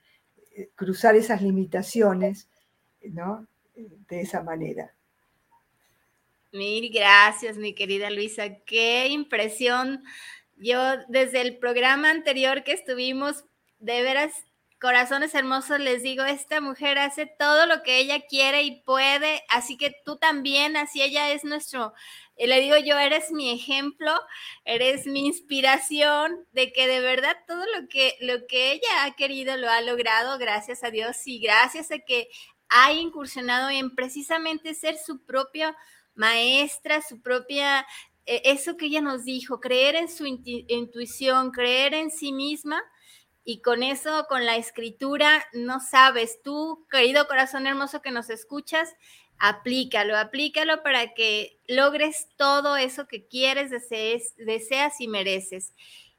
[0.55, 2.49] eh, cruzar esas limitaciones,
[3.03, 3.47] ¿no?
[3.75, 4.93] De esa manera.
[6.53, 8.59] Mil gracias, mi querida Luisa.
[8.65, 10.03] Qué impresión.
[10.57, 13.45] Yo desde el programa anterior que estuvimos,
[13.79, 14.33] de veras
[14.81, 19.77] corazones hermosos, les digo, esta mujer hace todo lo que ella quiere y puede, así
[19.77, 21.95] que tú también, así ella es nuestro,
[22.37, 24.13] eh, le digo yo, eres mi ejemplo,
[24.65, 29.57] eres mi inspiración de que de verdad todo lo que, lo que ella ha querido
[29.57, 32.29] lo ha logrado, gracias a Dios y gracias a que
[32.69, 35.77] ha incursionado en precisamente ser su propia
[36.15, 37.87] maestra, su propia,
[38.27, 42.83] eh, eso que ella nos dijo, creer en su intuición, creer en sí misma
[43.49, 48.97] y con eso, con la escritura, no sabes, tú, querido corazón hermoso que nos escuchas,
[49.39, 55.73] aplícalo, aplícalo para que logres todo eso que quieres, desees, deseas y mereces.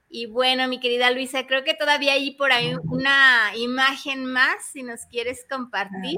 [0.07, 4.83] Y bueno, mi querida Luisa, creo que todavía hay por ahí una imagen más, si
[4.83, 6.15] nos quieres compartir.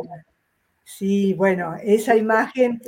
[0.83, 2.83] Sí, bueno, esa imagen,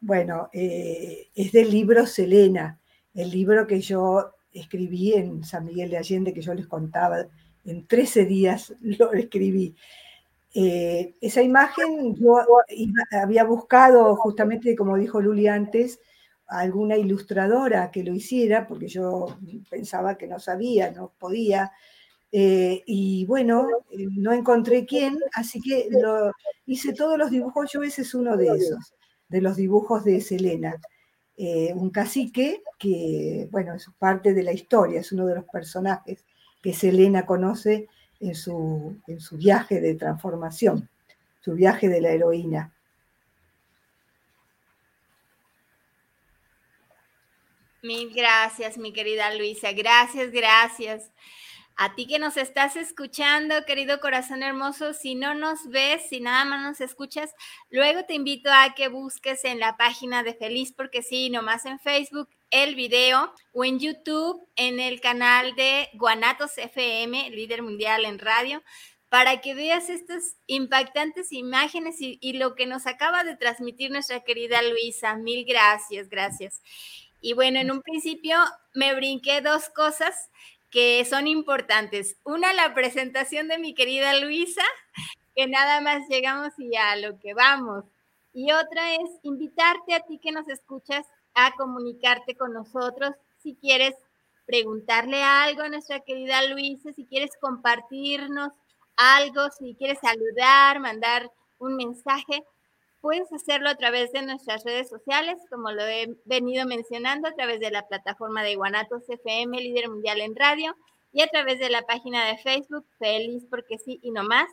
[0.00, 2.80] bueno, eh, es del libro Selena,
[3.12, 7.26] el libro que yo escribí en San Miguel de Allende, que yo les contaba
[7.66, 9.76] en 13 días lo escribí.
[10.54, 12.38] Eh, esa imagen yo
[13.12, 16.00] había buscado justamente, como dijo Luli antes,
[16.46, 19.26] alguna ilustradora que lo hiciera, porque yo
[19.68, 21.72] pensaba que no sabía, no podía.
[22.32, 26.32] Eh, y bueno, eh, no encontré quién, así que lo,
[26.64, 28.94] hice todos los dibujos, yo ese es uno de esos,
[29.28, 30.80] de los dibujos de Selena.
[31.74, 36.24] un cacique que, bueno, es parte de la historia, es uno de los personajes
[36.62, 37.88] que Selena conoce
[38.20, 40.88] en su, en su viaje de transformación,
[41.40, 42.72] su viaje de la heroína.
[47.82, 49.70] Mil gracias, mi querida Luisa.
[49.72, 51.12] Gracias, gracias.
[51.76, 56.46] A ti que nos estás escuchando, querido corazón hermoso, si no nos ves, si nada
[56.46, 57.34] más nos escuchas,
[57.68, 61.78] luego te invito a que busques en la página de Feliz porque sí, nomás en
[61.78, 68.18] Facebook el video o en YouTube en el canal de Guanatos FM, líder mundial en
[68.18, 68.62] radio,
[69.08, 74.62] para que veas estas impactantes imágenes y, lo que nos acaba de transmitir nuestra querida
[74.62, 75.16] Luisa.
[75.16, 76.60] Mil gracias, gracias.
[77.20, 78.38] Y bueno, en un principio
[78.74, 80.30] me brinqué dos cosas
[80.70, 82.16] que son importantes.
[82.24, 84.64] Una, la presentación de mi querida Luisa
[85.36, 87.84] que nada más llegamos y a lo que vamos.
[88.32, 91.06] Y otra es invitarte a ti que nos escuchas
[91.36, 93.12] a comunicarte con nosotros
[93.42, 93.94] si quieres
[94.46, 98.52] preguntarle algo a nuestra querida Luisa, si quieres compartirnos
[98.96, 102.42] algo, si quieres saludar, mandar un mensaje,
[103.00, 107.60] puedes hacerlo a través de nuestras redes sociales, como lo he venido mencionando, a través
[107.60, 110.74] de la plataforma de Guanatos FM, líder mundial en radio,
[111.12, 114.48] y a través de la página de Facebook, Feliz porque sí y no más.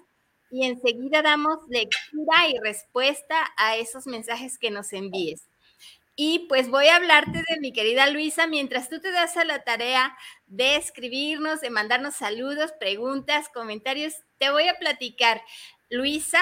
[0.51, 5.49] Y enseguida damos lectura y respuesta a esos mensajes que nos envíes.
[6.15, 9.63] Y pues voy a hablarte de mi querida Luisa mientras tú te das a la
[9.63, 14.13] tarea de escribirnos, de mandarnos saludos, preguntas, comentarios.
[14.37, 15.41] Te voy a platicar.
[15.89, 16.39] Luisa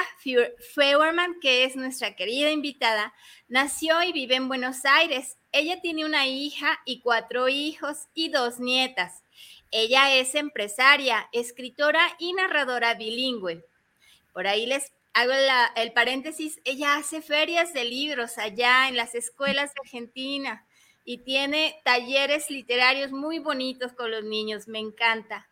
[0.74, 3.14] Feuerman, que es nuestra querida invitada,
[3.50, 5.38] nació y vive en Buenos Aires.
[5.52, 9.24] Ella tiene una hija y cuatro hijos y dos nietas.
[9.70, 13.66] Ella es empresaria, escritora y narradora bilingüe.
[14.34, 15.34] Por ahí les hago
[15.76, 20.66] el paréntesis, ella hace ferias de libros allá en las escuelas de Argentina
[21.04, 25.48] y tiene talleres literarios muy bonitos con los niños, me encanta.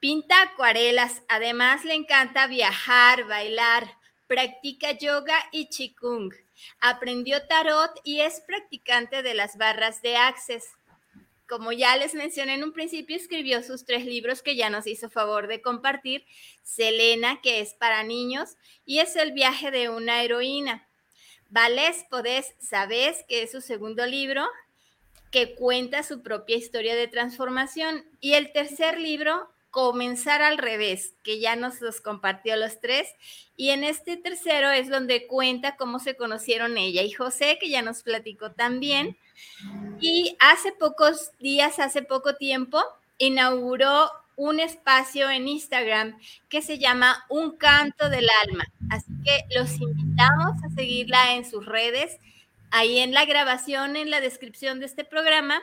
[0.00, 6.32] Pinta acuarelas, además le encanta viajar, bailar, practica yoga y chikung.
[6.80, 10.64] Aprendió tarot y es practicante de las barras de Access
[11.54, 15.08] como ya les mencioné en un principio, escribió sus tres libros que ya nos hizo
[15.08, 16.26] favor de compartir.
[16.64, 20.88] Selena, que es para niños, y es el viaje de una heroína.
[21.50, 24.44] Vales Podés, sabes que es su segundo libro,
[25.30, 28.04] que cuenta su propia historia de transformación.
[28.18, 33.08] Y el tercer libro, Comenzar al revés, que ya nos los compartió los tres.
[33.56, 37.82] Y en este tercero es donde cuenta cómo se conocieron ella y José, que ya
[37.82, 39.16] nos platicó también.
[40.00, 42.82] Y hace pocos días, hace poco tiempo,
[43.18, 46.18] inauguró un espacio en Instagram
[46.48, 48.64] que se llama Un Canto del Alma.
[48.90, 52.18] Así que los invitamos a seguirla en sus redes.
[52.70, 55.62] Ahí en la grabación, en la descripción de este programa,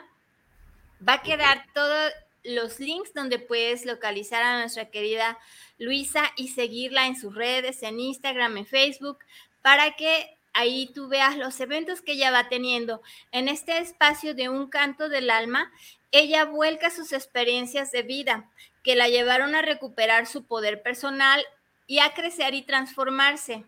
[1.06, 2.12] va a quedar todos
[2.44, 5.38] los links donde puedes localizar a nuestra querida
[5.78, 9.18] Luisa y seguirla en sus redes, en Instagram, en Facebook,
[9.60, 13.02] para que ahí tú veas los eventos que ella va teniendo.
[13.30, 15.72] En este espacio de un canto del alma,
[16.10, 18.50] ella vuelca sus experiencias de vida
[18.82, 21.44] que la llevaron a recuperar su poder personal
[21.86, 23.64] y a crecer y transformarse.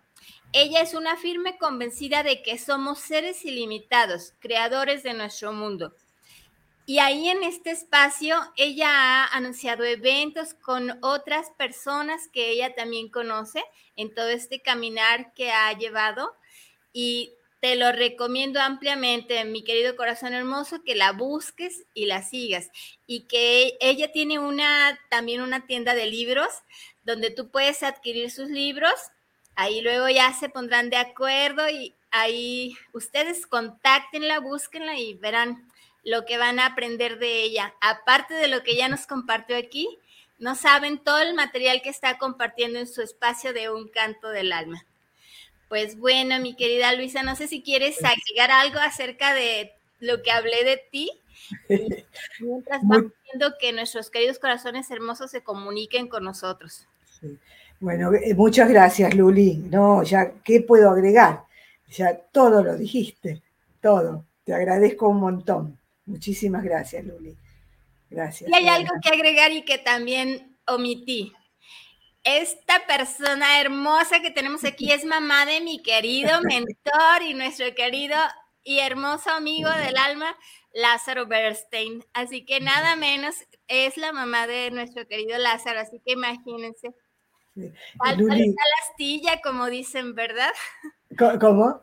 [0.52, 5.94] Ella es una firme convencida de que somos seres ilimitados, creadores de nuestro mundo.
[6.86, 13.08] Y ahí en este espacio ella ha anunciado eventos con otras personas que ella también
[13.08, 13.64] conoce
[13.96, 16.36] en todo este caminar que ha llevado
[16.94, 22.70] y te lo recomiendo ampliamente, mi querido corazón hermoso, que la busques y la sigas.
[23.06, 26.48] Y que ella tiene una también una tienda de libros
[27.02, 28.92] donde tú puedes adquirir sus libros.
[29.56, 35.70] Ahí luego ya se pondrán de acuerdo y ahí ustedes contáctenla, búsquenla y verán
[36.04, 37.74] lo que van a aprender de ella.
[37.80, 39.88] Aparte de lo que ya nos compartió aquí,
[40.38, 44.52] no saben todo el material que está compartiendo en su espacio de un canto del
[44.52, 44.84] alma.
[45.74, 50.30] Pues bueno, mi querida Luisa, no sé si quieres agregar algo acerca de lo que
[50.30, 51.10] hablé de ti.
[52.38, 56.86] Mientras vamos viendo que nuestros queridos corazones hermosos se comuniquen con nosotros.
[57.80, 59.64] Bueno, eh, muchas gracias, Luli.
[59.68, 61.42] No, ya, ¿qué puedo agregar?
[61.88, 63.42] Ya todo lo dijiste,
[63.80, 64.24] todo.
[64.44, 65.76] Te agradezco un montón.
[66.06, 67.36] Muchísimas gracias, Luli.
[68.10, 68.48] Gracias.
[68.48, 71.32] Y hay algo que agregar y que también omití
[72.24, 78.16] esta persona hermosa que tenemos aquí es mamá de mi querido mentor y nuestro querido
[78.64, 80.34] y hermoso amigo del alma,
[80.72, 82.02] Lázaro Bernstein.
[82.14, 83.36] Así que nada menos
[83.68, 86.94] es la mamá de nuestro querido Lázaro, así que imagínense.
[88.02, 88.18] Tal,
[88.82, 90.52] astilla, como dicen, ¿verdad?
[91.40, 91.82] ¿Cómo?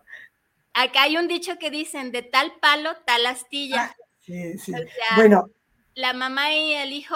[0.73, 3.83] Acá hay un dicho que dicen, de tal palo, tal astilla.
[3.83, 4.73] Ah, sí, sí.
[5.15, 5.49] bueno.
[5.93, 7.15] La mamá y el hijo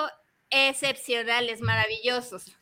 [0.49, 2.55] excepcionales, maravillosos.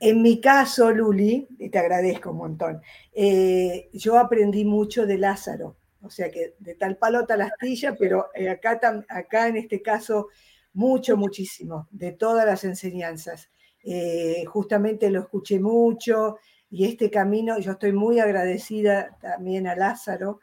[0.00, 2.82] En mi caso, Luli, y te agradezco un montón,
[3.12, 8.26] eh, yo aprendí mucho de Lázaro, o sea que de tal palo tal astilla, pero
[8.34, 10.28] eh, acá, acá en este caso
[10.72, 13.50] mucho, muchísimo, de todas las enseñanzas.
[13.82, 16.36] Eh, justamente lo escuché mucho
[16.70, 20.40] y este camino, yo estoy muy agradecida también a Lázaro,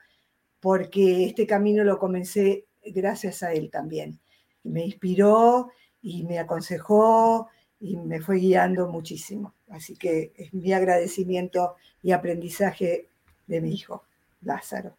[0.60, 4.20] porque este camino lo comencé gracias a él también.
[4.64, 5.70] Me inspiró
[6.02, 7.48] y me aconsejó
[7.80, 9.54] y me fue guiando muchísimo.
[9.70, 13.08] Así que es mi agradecimiento y aprendizaje
[13.48, 14.04] de mi hijo,
[14.42, 14.96] Lázaro.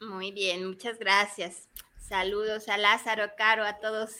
[0.00, 1.68] Muy bien, muchas gracias.
[1.98, 4.10] Saludos a Lázaro, Caro, a todos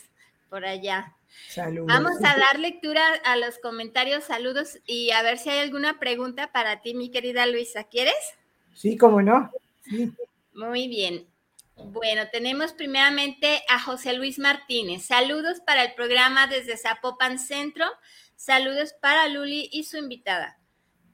[0.49, 1.15] por allá.
[1.49, 1.87] Saludos.
[1.87, 6.51] Vamos a dar lectura a los comentarios, saludos y a ver si hay alguna pregunta
[6.51, 7.85] para ti, mi querida Luisa.
[7.85, 8.13] ¿Quieres?
[8.73, 9.51] Sí, cómo no.
[9.83, 10.11] Sí.
[10.53, 11.25] Muy bien.
[11.87, 15.05] Bueno, tenemos primeramente a José Luis Martínez.
[15.05, 17.85] Saludos para el programa desde Zapopan Centro.
[18.35, 20.59] Saludos para Luli y su invitada.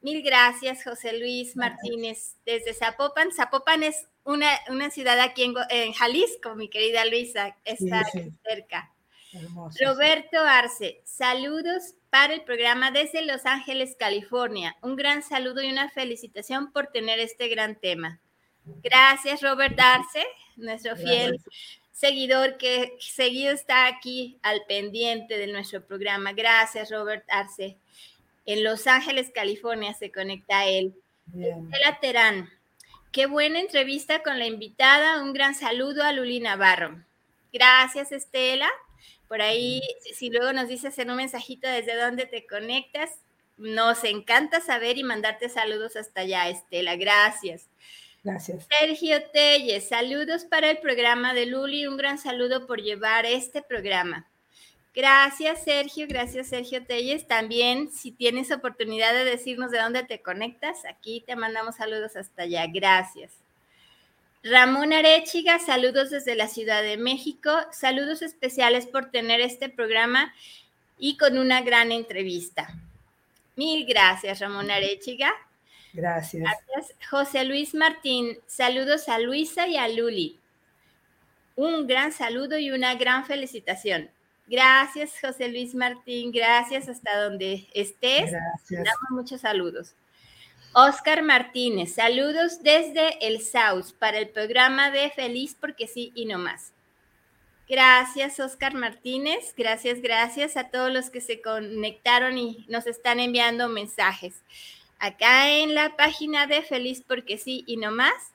[0.00, 3.32] Mil gracias, José Luis Martínez, desde Zapopan.
[3.32, 8.32] Zapopan es una, una ciudad aquí en, en, Jalisco, mi querida Luisa, está Sí, sí.
[8.44, 8.94] cerca.
[9.32, 9.78] Hermoso.
[9.84, 14.76] Roberto Arce, saludos para el programa desde Los Ángeles, California.
[14.80, 18.20] Un gran saludo y una felicitación por tener este gran tema.
[18.82, 20.24] Gracias, Robert Arce,
[20.58, 21.40] nuestro fiel
[21.92, 26.32] seguidor que seguido está aquí al pendiente de nuestro programa.
[26.32, 27.76] Gracias, Robert Arce.
[28.46, 30.94] En Los Ángeles, California se conecta él.
[31.34, 32.50] Estela Terán,
[33.12, 35.22] qué buena entrevista con la invitada.
[35.22, 37.04] Un gran saludo a Luli Navarro.
[37.52, 38.68] Gracias, Estela.
[39.26, 43.10] Por ahí, si- si luego nos dices en un mensajito desde dónde te conectas,
[43.58, 46.96] nos encanta saber y mandarte saludos hasta allá, Estela.
[46.96, 47.67] Gracias.
[48.24, 48.66] Gracias.
[48.68, 51.86] Sergio Telles, saludos para el programa de Luli.
[51.86, 54.26] Un gran saludo por llevar este programa.
[54.94, 56.06] Gracias, Sergio.
[56.08, 57.26] Gracias, Sergio Telles.
[57.28, 62.42] También, si tienes oportunidad de decirnos de dónde te conectas, aquí te mandamos saludos hasta
[62.42, 62.66] allá.
[62.66, 63.32] Gracias.
[64.42, 67.50] Ramón Arechiga, saludos desde la Ciudad de México.
[67.70, 70.32] Saludos especiales por tener este programa
[70.98, 72.68] y con una gran entrevista.
[73.56, 75.32] Mil gracias, Ramón Arechiga.
[75.92, 76.42] Gracias.
[76.42, 76.96] Gracias.
[77.08, 80.38] José Luis Martín, saludos a Luisa y a Luli.
[81.56, 84.10] Un gran saludo y una gran felicitación.
[84.46, 86.30] Gracias, José Luis Martín.
[86.32, 88.30] Gracias hasta donde estés.
[88.30, 88.84] Gracias.
[88.84, 89.94] Damos muchos saludos.
[90.72, 96.38] Oscar Martínez, saludos desde el South para el programa de Feliz porque sí y no
[96.38, 96.72] más.
[97.68, 99.54] Gracias, Oscar Martínez.
[99.56, 104.42] Gracias, gracias a todos los que se conectaron y nos están enviando mensajes.
[104.98, 108.32] Acá en la página de Feliz porque sí y no más,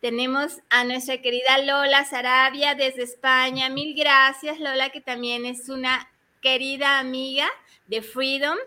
[0.00, 3.70] tenemos a nuestra querida Lola Sarabia desde España.
[3.70, 6.10] Mil gracias, Lola, que también es una
[6.42, 7.48] querida amiga
[7.86, 8.58] de Freedom.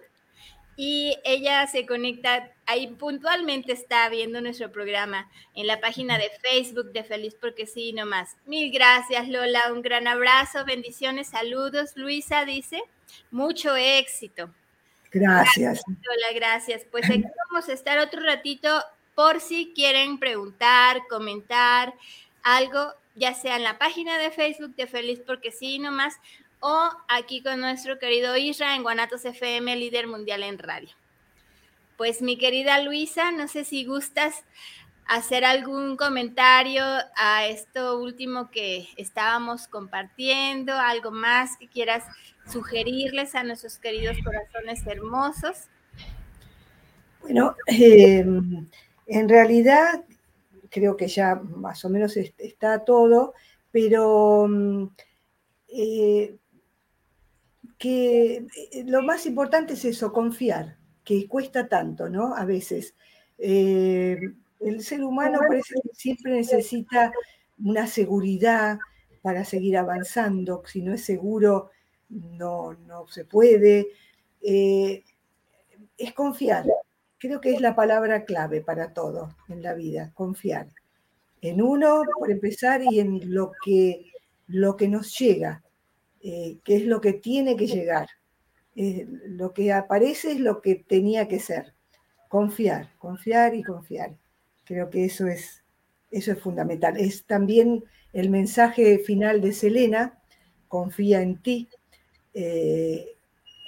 [0.78, 6.92] Y ella se conecta, ahí puntualmente está viendo nuestro programa en la página de Facebook
[6.92, 8.36] de Feliz porque sí y no más.
[8.48, 9.72] Mil gracias, Lola.
[9.72, 11.92] Un gran abrazo, bendiciones, saludos.
[11.96, 12.82] Luisa dice,
[13.30, 14.50] mucho éxito.
[15.12, 15.82] Gracias.
[15.88, 16.84] Hola, gracias.
[16.92, 18.70] Pues aquí vamos a estar otro ratito
[19.16, 21.94] por si quieren preguntar, comentar
[22.44, 26.16] algo, ya sea en la página de Facebook de Feliz porque sí, nomás,
[26.60, 30.90] o aquí con nuestro querido Isra en Guanatos FM, líder mundial en radio.
[31.98, 34.44] Pues mi querida Luisa, no sé si gustas
[35.08, 36.84] hacer algún comentario
[37.16, 42.04] a esto último que estábamos compartiendo, algo más que quieras
[42.52, 45.64] sugerirles a nuestros queridos corazones hermosos.
[47.22, 48.26] Bueno, eh,
[49.08, 50.04] en realidad
[50.70, 53.34] creo que ya más o menos est- está todo,
[53.72, 54.88] pero mm,
[55.70, 56.38] eh,
[57.78, 62.36] que eh, lo más importante es eso, confiar, que cuesta tanto, ¿no?
[62.36, 62.96] A veces.
[63.38, 64.20] Eh,
[64.60, 67.12] el ser humano parece que siempre necesita
[67.64, 68.80] una seguridad
[69.22, 70.64] para seguir avanzando.
[70.66, 71.72] Si no es seguro,
[72.10, 73.88] no, no se puede.
[74.42, 75.04] Eh,
[75.98, 76.66] es confiar.
[77.18, 80.68] Creo que es la palabra clave para todo en la vida, confiar.
[81.42, 84.06] En uno, por empezar, y en lo que,
[84.48, 85.64] lo que nos llega,
[86.22, 88.08] eh, que es lo que tiene que llegar.
[88.76, 91.74] Eh, lo que aparece es lo que tenía que ser.
[92.28, 94.16] Confiar, confiar y confiar.
[94.68, 95.64] Creo que eso es,
[96.12, 96.98] eso es fundamental.
[96.98, 100.20] Es también el mensaje final de Selena,
[100.68, 101.68] confía en ti.
[102.34, 103.16] Eh,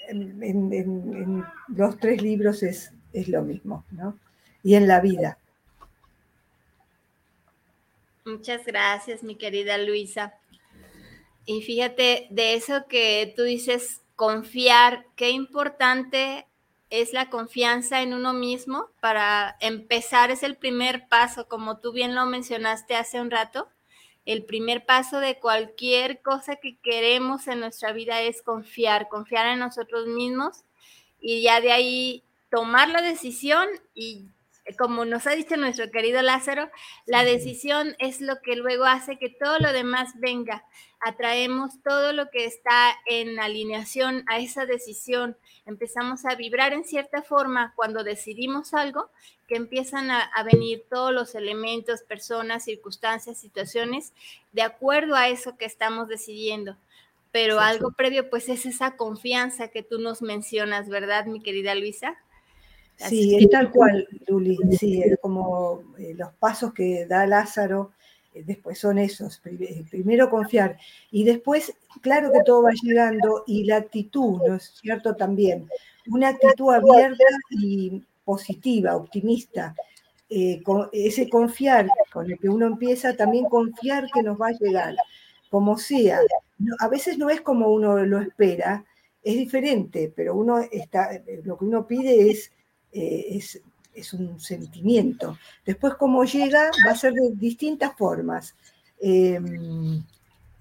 [0.09, 0.43] en,
[0.73, 4.17] en- los tres libros es, es lo mismo, ¿no?
[4.63, 5.37] Y en la vida.
[8.25, 10.33] Muchas gracias, mi querida Luisa.
[11.45, 16.45] Y fíjate, de eso que tú dices, confiar, qué importante
[16.89, 22.15] es la confianza en uno mismo para empezar, es el primer paso, como tú bien
[22.15, 23.69] lo mencionaste hace un rato.
[24.25, 29.59] El primer paso de cualquier cosa que queremos en nuestra vida es confiar, confiar en
[29.59, 30.63] nosotros mismos
[31.19, 34.25] y ya de ahí tomar la decisión y
[34.77, 36.69] como nos ha dicho nuestro querido Lázaro,
[37.05, 40.65] la decisión es lo que luego hace que todo lo demás venga.
[40.99, 45.37] Atraemos todo lo que está en alineación a esa decisión.
[45.65, 49.09] Empezamos a vibrar en cierta forma cuando decidimos algo,
[49.47, 54.13] que empiezan a, a venir todos los elementos, personas, circunstancias, situaciones,
[54.51, 56.75] de acuerdo a eso que estamos decidiendo.
[57.31, 62.17] pero algo previo pues es esa confianza que tú nos mencionas, ¿verdad, mi querida Luisa?
[63.07, 67.91] Sí, es tal cual, Luli, sí, como eh, los pasos que da Lázaro,
[68.33, 70.77] eh, después son esos, eh, primero confiar
[71.11, 75.15] y después, claro que todo va llegando y la actitud, ¿no es cierto?
[75.15, 75.67] También,
[76.07, 79.73] una actitud abierta y positiva, optimista,
[80.29, 84.95] ese confiar con el que uno empieza, también confiar que nos va a llegar,
[85.49, 86.19] como sea.
[86.79, 88.85] a veces no es como uno lo espera,
[89.23, 91.09] es diferente, pero uno está,
[91.43, 92.51] lo que uno pide es
[92.91, 93.39] eh,
[93.93, 95.37] es, un sentimiento.
[95.65, 98.55] Después, cómo llega, va a ser de distintas formas.
[99.01, 100.03] Em,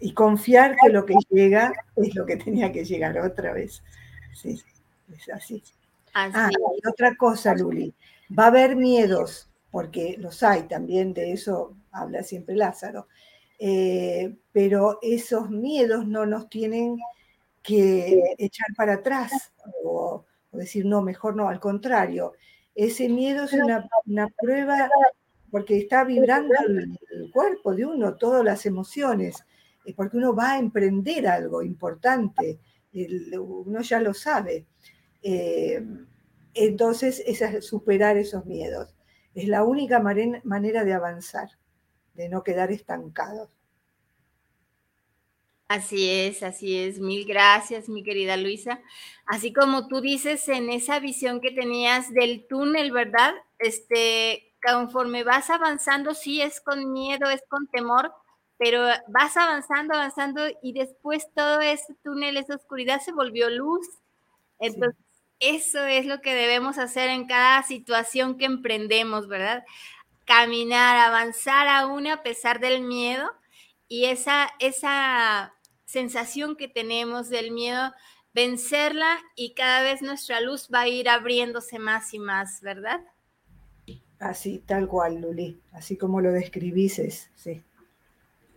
[0.01, 3.83] y confiar que lo que llega es lo que tenía que llegar otra vez.
[4.35, 4.61] Sí,
[5.13, 5.63] es así.
[6.15, 7.95] Ah, y otra cosa, Luli,
[8.37, 13.09] va a haber miedos, porque los hay también, de eso habla siempre Lázaro,
[13.59, 16.99] eh, pero esos miedos no nos tienen
[17.63, 19.53] que echar para atrás
[19.85, 22.33] o, o decir, no, mejor no, al contrario,
[22.75, 24.89] ese miedo es una, prueba
[25.51, 26.99] porque está vibrando el,
[27.33, 29.45] cuerpo de uno, todas las emociones,
[29.97, 32.61] porque uno va a emprender algo importante,
[32.93, 34.67] uno ya lo sabe.
[35.23, 35.85] Eh,
[36.55, 38.95] entonces, es superar esos miedos.
[39.35, 41.49] Es la única manera de avanzar,
[42.15, 43.58] de no quedar estancados.
[45.69, 46.99] Así es, así es.
[46.99, 48.81] Mil gracias, mi querida Luisa.
[49.27, 53.35] Así como tú dices en esa visión que tenías del túnel, ¿verdad?
[53.59, 58.13] Este, conforme vas avanzando, sí es con miedo, es con temor,
[58.57, 63.87] pero vas avanzando, avanzando y después todo ese túnel, esa oscuridad se volvió luz.
[64.59, 64.97] Entonces,
[65.41, 69.65] eso es lo que debemos hacer en cada situación que emprendemos, ¿verdad?
[70.27, 73.31] Caminar, avanzar aún a pesar del miedo
[73.89, 75.55] y esa, esa
[75.89, 77.95] sensación que tenemos del miedo,
[78.35, 83.01] vencerla y cada vez nuestra luz va a ir abriéndose más y más, ¿verdad?
[84.19, 87.63] Así, tal cual, Luli, así como lo describís, sí.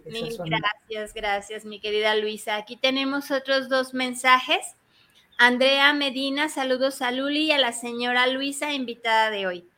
[0.05, 2.57] Mil gracias, gracias, mi querida Luisa.
[2.57, 4.75] Aquí tenemos otros dos mensajes.
[5.37, 9.70] Andrea Medina, saludos a Luli y a la señora Luisa, invitada de hoy.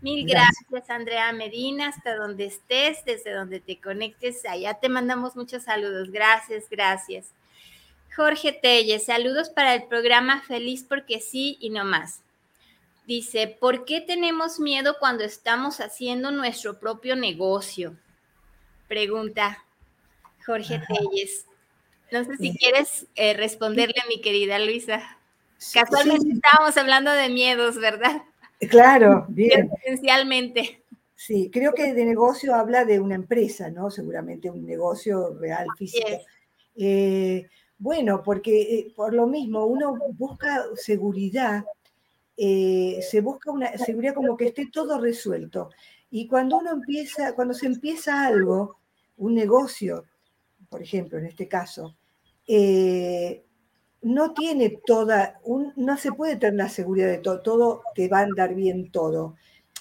[0.00, 0.90] Mil gracias.
[0.90, 6.10] Andrea Medina, hasta donde estés, desde donde te conectes, allá te mandamos muchos saludos.
[6.10, 7.32] Gracias, gracias.
[8.14, 12.20] Jorge Telle, saludos para el programa Feliz porque sí y no más.
[13.06, 17.96] Dice, ¿por qué tenemos miedo cuando estamos haciendo nuestro propio negocio?
[18.86, 19.64] Pregunta
[20.44, 21.46] Jorge Telles.
[22.10, 25.18] No sé si quieres eh, responderle mi querida Luisa.
[25.72, 28.22] Casualmente estábamos hablando de miedos, ¿verdad?
[28.58, 29.70] Claro, bien.
[29.84, 30.82] Esencialmente.
[31.14, 33.90] Sí, creo que de negocio habla de una empresa, ¿no?
[33.90, 36.06] Seguramente un negocio real, físico.
[36.76, 41.64] Eh, bueno, porque eh, por lo mismo uno busca seguridad,
[42.36, 45.70] eh, se busca una seguridad como que esté todo resuelto.
[46.10, 48.78] Y cuando uno empieza, cuando se empieza algo,
[49.16, 50.04] un negocio,
[50.68, 51.96] por ejemplo, en este caso,
[54.02, 55.40] no tiene toda,
[55.76, 59.36] no se puede tener la seguridad de todo, todo te va a andar bien todo.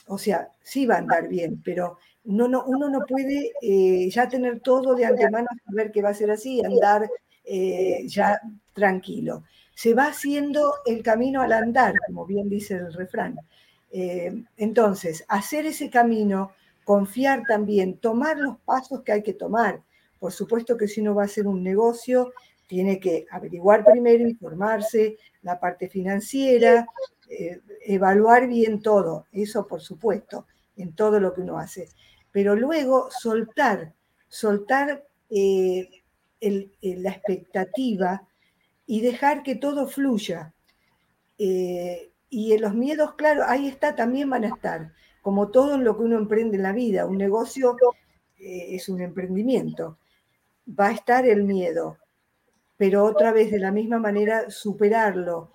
[0.07, 4.28] O sea, sí va a andar bien, pero uno no, uno no puede eh, ya
[4.28, 7.09] tener todo de antemano, saber que va a ser así, andar
[7.45, 8.39] eh, ya
[8.74, 9.43] tranquilo.
[9.76, 13.38] Se va haciendo el camino al andar, como bien dice el refrán.
[13.91, 16.51] Eh, entonces, hacer ese camino,
[16.84, 19.82] confiar también, tomar los pasos que hay que tomar.
[20.20, 22.34] Por supuesto que si uno va a hacer un negocio,
[22.68, 26.86] tiene que averiguar primero, informarse, la parte financiera,
[27.30, 30.45] eh, evaluar bien todo, eso por supuesto,
[30.76, 31.89] en todo lo que uno hace.
[32.32, 33.93] Pero luego soltar,
[34.28, 35.89] soltar eh,
[36.39, 38.28] la expectativa
[38.86, 40.53] y dejar que todo fluya.
[41.38, 45.97] Eh, y los miedos, claro, ahí está, también van a estar, como todo en lo
[45.97, 47.05] que uno emprende en la vida.
[47.05, 47.78] Un negocio
[48.38, 49.97] es un emprendimiento.
[50.68, 51.97] Va a estar el miedo,
[52.78, 55.51] pero otra vez de la misma manera superarlo,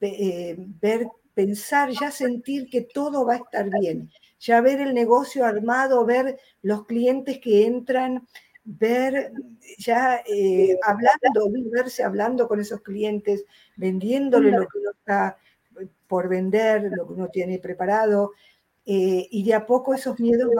[0.00, 4.10] eh, ver, pensar, ya sentir que todo va a estar bien,
[4.40, 8.26] ya ver el negocio armado, ver los clientes que entran,
[8.64, 9.32] ver
[9.78, 13.44] ya eh, hablando, verse hablando con esos clientes,
[13.76, 15.36] vendiéndole lo que uno está
[16.06, 18.32] por vender, lo que uno tiene preparado,
[18.84, 20.50] eh, y de a poco esos miedos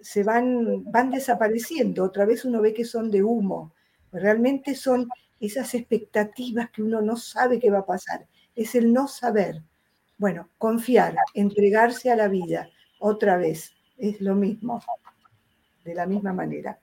[0.00, 3.72] se van, van desapareciendo, otra vez uno ve que son de humo,
[4.12, 5.08] Realmente son
[5.40, 8.26] esas expectativas que uno no sabe qué va a pasar.
[8.54, 9.62] Es el no saber.
[10.18, 14.82] Bueno, confiar, entregarse a la vida, otra vez, es lo mismo,
[15.84, 16.80] de la misma manera.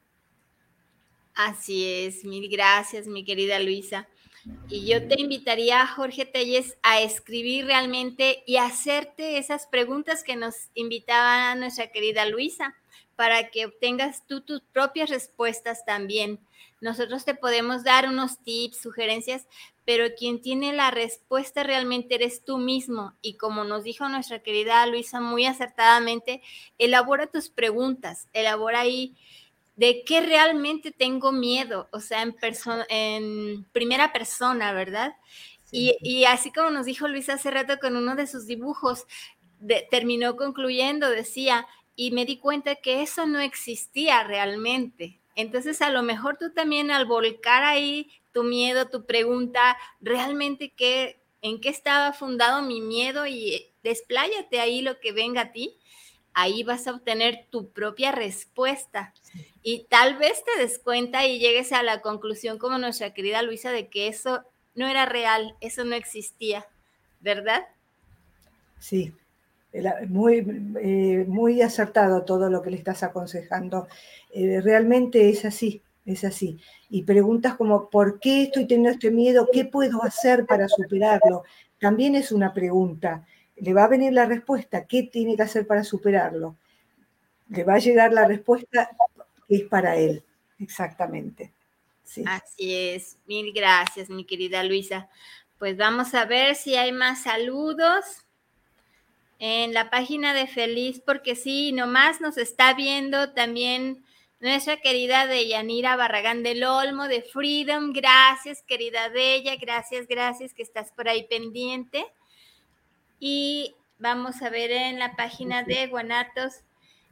[1.33, 4.07] Así es, mil gracias, mi querida Luisa.
[4.69, 10.69] Y yo te invitaría, Jorge Telles, a escribir realmente y hacerte esas preguntas que nos
[10.75, 12.75] invitaba nuestra querida Luisa,
[13.15, 16.39] para que obtengas tú tus propias respuestas también.
[16.81, 19.47] Nosotros te podemos dar unos tips, sugerencias,
[19.85, 23.13] pero quien tiene la respuesta realmente eres tú mismo.
[23.21, 26.41] Y como nos dijo nuestra querida Luisa muy acertadamente,
[26.77, 29.15] elabora tus preguntas, elabora ahí
[29.75, 32.35] de qué realmente tengo miedo, o sea, en,
[32.89, 35.15] en primera persona, ¿verdad?
[35.73, 39.07] Y, así como nos dijo Luisa hace rato con uno de sus dibujos,
[39.89, 45.19] terminó concluyendo, decía, y me di cuenta que eso no existía realmente.
[45.35, 51.19] Entonces, a lo mejor tú también al volcar ahí tu miedo, tu pregunta, realmente qué,
[51.41, 55.77] en qué estaba fundado mi miedo y despláyate ahí lo que venga a ti,
[56.33, 59.13] ahí vas a obtener tu propia respuesta.
[59.61, 63.71] Y tal vez te des cuenta y llegues a la conclusión como nuestra querida Luisa
[63.71, 64.43] de que eso
[64.75, 66.65] no era real, eso no existía,
[67.21, 67.65] ¿verdad?
[68.79, 69.13] Sí,
[70.07, 70.45] muy,
[70.81, 73.87] eh, muy acertado todo lo que le estás aconsejando.
[74.31, 76.59] Eh, realmente es así, es así.
[76.89, 79.49] Y preguntas como, ¿por qué estoy teniendo este miedo?
[79.51, 81.43] ¿Qué puedo hacer para superarlo?
[81.79, 83.25] También es una pregunta.
[83.55, 86.57] Le va a venir la respuesta, ¿qué tiene que hacer para superarlo?
[87.49, 88.89] Le va a llegar la respuesta
[89.47, 90.23] que es para él,
[90.59, 91.53] exactamente.
[92.25, 95.09] Así es, mil gracias, mi querida Luisa.
[95.57, 98.25] Pues vamos a ver si hay más saludos
[99.39, 104.03] en la página de Feliz, porque sí, nomás nos está viendo también
[104.39, 107.93] nuestra querida Deyanira Barragán del Olmo de Freedom.
[107.93, 112.05] Gracias, querida Bella, gracias, gracias que estás por ahí pendiente.
[113.19, 116.61] Y vamos a ver en la página de Guanatos,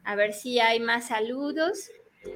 [0.04, 1.90] a ver si hay más saludos.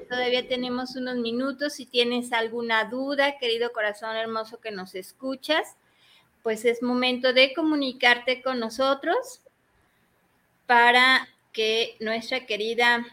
[0.09, 1.75] Todavía tenemos unos minutos.
[1.75, 5.77] Si tienes alguna duda, querido corazón hermoso que nos escuchas,
[6.43, 9.43] pues es momento de comunicarte con nosotros
[10.67, 13.07] para que nuestra querida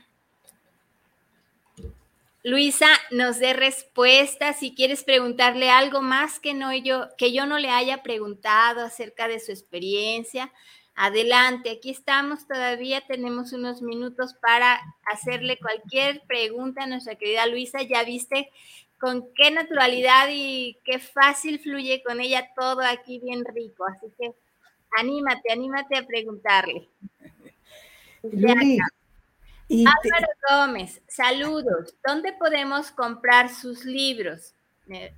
[2.43, 4.53] Luisa nos dé respuesta.
[4.53, 9.27] Si quieres preguntarle algo más que, no yo, que yo no le haya preguntado acerca
[9.27, 10.51] de su experiencia,
[10.95, 17.81] Adelante, aquí estamos todavía, tenemos unos minutos para hacerle cualquier pregunta a nuestra querida Luisa.
[17.81, 18.51] Ya viste
[18.99, 23.85] con qué naturalidad y qué fácil fluye con ella todo aquí bien rico.
[23.85, 24.35] Así que
[24.99, 26.87] anímate, anímate a preguntarle.
[29.85, 31.95] Álvaro Gómez, saludos.
[32.05, 34.53] ¿Dónde podemos comprar sus libros?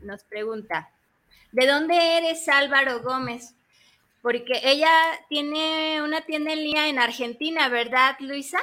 [0.01, 0.89] Nos pregunta.
[1.51, 3.55] ¿De dónde eres, Álvaro Gómez?
[4.25, 4.89] porque ella
[5.29, 8.57] tiene una tienda en línea en Argentina, ¿verdad, Luisa?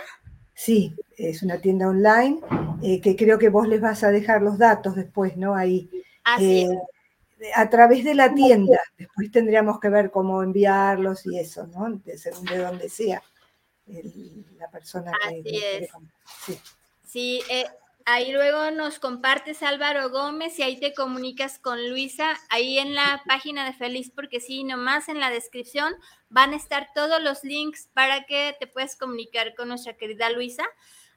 [0.54, 2.40] Sí, es una tienda online
[2.82, 5.54] eh, que creo que vos les vas a dejar los datos después, ¿no?
[5.54, 5.88] Ahí.
[6.24, 11.64] Así eh, A través de la tienda, después tendríamos que ver cómo enviarlos y eso,
[11.68, 11.88] ¿no?
[12.04, 13.22] De según de donde sea
[14.58, 15.90] la persona Así es.
[16.44, 16.58] sí.
[17.04, 17.66] sí eh,
[18.04, 23.22] Ahí luego nos compartes Álvaro Gómez y ahí te comunicas con Luisa, ahí en la
[23.28, 25.94] página de Feliz, porque sí, nomás en la descripción
[26.28, 30.64] van a estar todos los links para que te puedas comunicar con nuestra querida Luisa.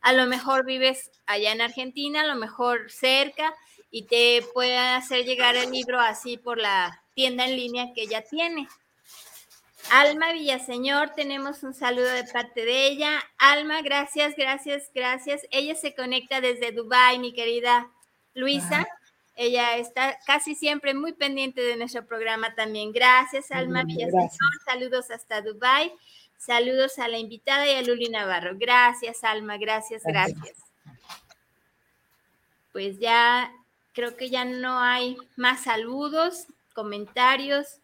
[0.02, 3.56] A lo mejor vives allá en Argentina, a lo mejor cerca,
[3.90, 8.22] y te puede hacer llegar el libro así por la tienda en línea que ella
[8.22, 8.68] tiene.
[9.92, 13.24] Alma Villaseñor, tenemos un saludo de parte de ella.
[13.38, 15.42] Alma, gracias, gracias, gracias.
[15.52, 17.92] Ella se conecta desde Dubai, mi querida
[18.34, 18.82] Luisa.
[18.82, 19.00] Ah.
[19.36, 22.94] Ella está casi siempre muy pendiente de nuestro programa también.
[22.94, 24.30] Gracias, Alma Villaseñor.
[24.66, 25.94] Saludos hasta Dubai.
[26.38, 28.52] Saludos a la invitada y a Luli Navarro.
[28.56, 29.58] Gracias, Alma.
[29.58, 30.58] Gracias, gracias.
[32.72, 33.52] Pues ya
[33.94, 37.80] creo que ya no hay más saludos, comentarios.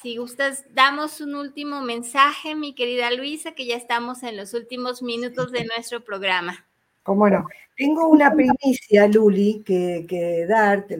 [0.00, 5.02] Si gustas, damos un último mensaje, mi querida Luisa, que ya estamos en los últimos
[5.02, 6.66] minutos de nuestro programa.
[7.02, 7.46] ¿Cómo no?
[7.76, 10.96] Tengo una primicia, Luli, que, que darte,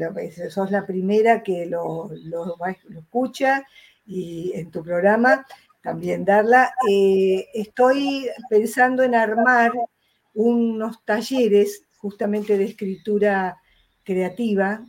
[0.51, 2.57] sos la primera que lo, lo,
[2.95, 3.65] escucha
[4.05, 5.47] y en tu programa
[5.81, 6.71] también darla.
[6.87, 9.73] Eh, estoy pensando en armar
[10.35, 13.57] unos talleres justamente de escritura
[14.05, 14.87] creativa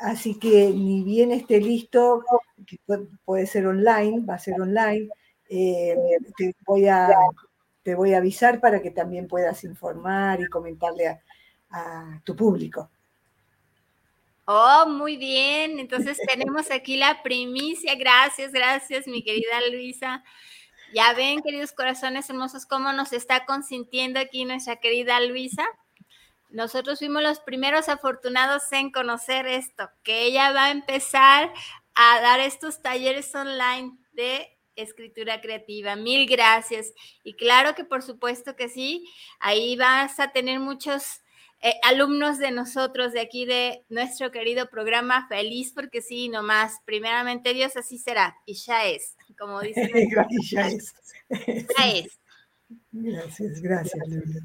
[0.00, 2.24] Así que ni bien esté listo,
[2.66, 2.78] que
[3.24, 5.10] puede ser online, va a ser online,
[5.50, 5.94] eh,
[6.38, 7.10] te, voy a,
[7.82, 11.20] te voy a avisar para que también puedas informar y comentarle
[11.70, 12.90] a, tu público.
[14.46, 15.78] Oh, muy bien.
[15.78, 17.94] Entonces tenemos aquí la primicia.
[17.94, 20.24] Gracias, gracias, mi querida Luisa.
[20.94, 25.64] Ya ven, queridos corazones hermosos, cómo nos está consintiendo aquí nuestra querida Luisa.
[26.50, 31.52] Nosotros fuimos los primeros afortunados en conocer esto, que ella va a empezar
[31.94, 35.96] a dar estos talleres online de escritura creativa.
[35.96, 36.92] Mil gracias.
[37.24, 39.04] Y claro que por supuesto que sí,
[39.38, 41.20] ahí vas a tener muchos
[41.62, 45.26] eh, alumnos de nosotros, de aquí de nuestro querido programa.
[45.28, 48.36] Feliz porque sí, nomás, primeramente Dios, así será.
[48.46, 49.90] Y ya es, como dice.
[50.50, 50.94] ya es.
[51.28, 52.19] Ya es.
[52.92, 54.02] Gracias, gracias,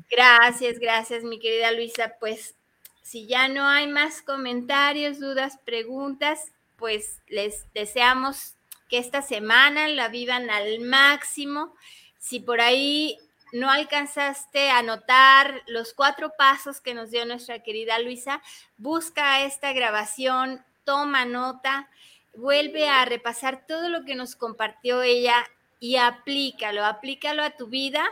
[0.10, 2.16] Gracias, gracias, mi querida Luisa.
[2.20, 2.56] Pues
[3.02, 8.56] si ya no hay más comentarios, dudas, preguntas, pues les deseamos
[8.90, 11.74] que esta semana la vivan al máximo.
[12.20, 13.18] Si por ahí
[13.54, 18.42] no alcanzaste a notar los cuatro pasos que nos dio nuestra querida Luisa,
[18.78, 21.90] busca esta grabación, toma nota,
[22.36, 25.46] vuelve a repasar todo lo que nos compartió ella
[25.80, 28.06] y aplícalo, aplícalo a tu vida.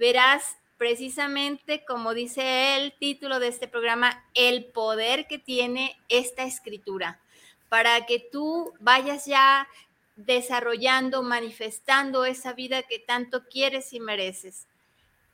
[0.00, 7.20] Verás precisamente, como dice el título de este programa, el poder que tiene esta escritura
[7.68, 9.68] para que tú vayas ya
[10.16, 14.66] desarrollando, manifestando esa vida que tanto quieres y mereces.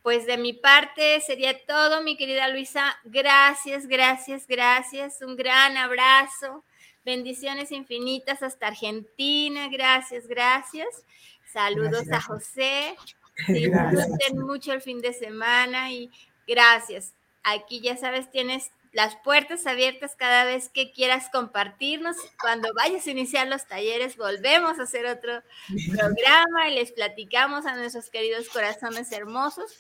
[0.03, 2.99] Pues de mi parte sería todo, mi querida Luisa.
[3.05, 5.23] Gracias, gracias, gracias.
[5.23, 6.65] Un gran abrazo.
[7.05, 9.69] Bendiciones infinitas hasta Argentina.
[9.69, 11.05] Gracias, gracias.
[11.53, 12.97] Saludos a José.
[13.49, 16.11] Disfruten mucho el fin de semana y
[16.47, 17.13] gracias.
[17.43, 22.17] Aquí ya sabes, tienes las puertas abiertas cada vez que quieras compartirnos.
[22.41, 25.43] Cuando vayas a iniciar los talleres, volvemos a hacer otro
[25.91, 29.71] programa y les platicamos a nuestros queridos corazones hermosos.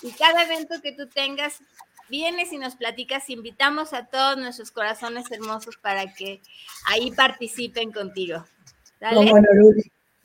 [0.00, 1.60] Y cada evento que tú tengas,
[2.08, 6.40] vienes y nos platicas, invitamos a todos nuestros corazones hermosos para que
[6.86, 8.46] ahí participen contigo.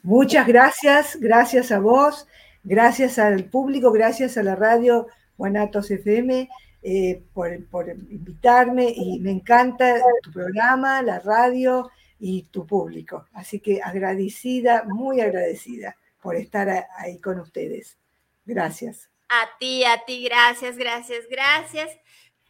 [0.04, 2.28] Muchas gracias, gracias a vos,
[2.64, 5.08] gracias al público, gracias a la radio
[5.38, 6.50] Guanatos FM
[6.84, 7.52] eh, por,
[7.90, 13.28] invitarme y me encanta tu programa, la radio y tu público.
[13.34, 17.98] Así que agradecida, muy agradecida por estar ahí con ustedes.
[18.46, 19.10] Gracias.
[19.30, 21.90] A ti, a ti, gracias, gracias, gracias.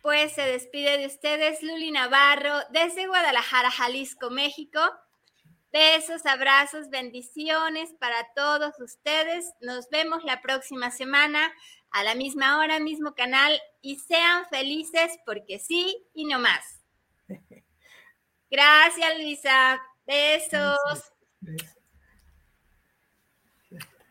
[0.02, 4.80] Pues se despide de ustedes Luli Navarro desde Guadalajara, Jalisco, México.
[5.72, 9.54] Besos, abrazos, bendiciones para todos ustedes.
[9.62, 11.52] Nos vemos la próxima semana
[11.92, 16.82] a la misma hora, mismo canal y sean felices porque sí y no más.
[18.52, 19.82] Gracias, Luisa.
[20.06, 20.78] Besos.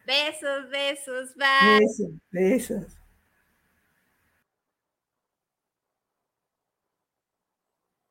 [0.07, 1.79] Besos, besos, bye.
[1.79, 3.00] Besos, besos.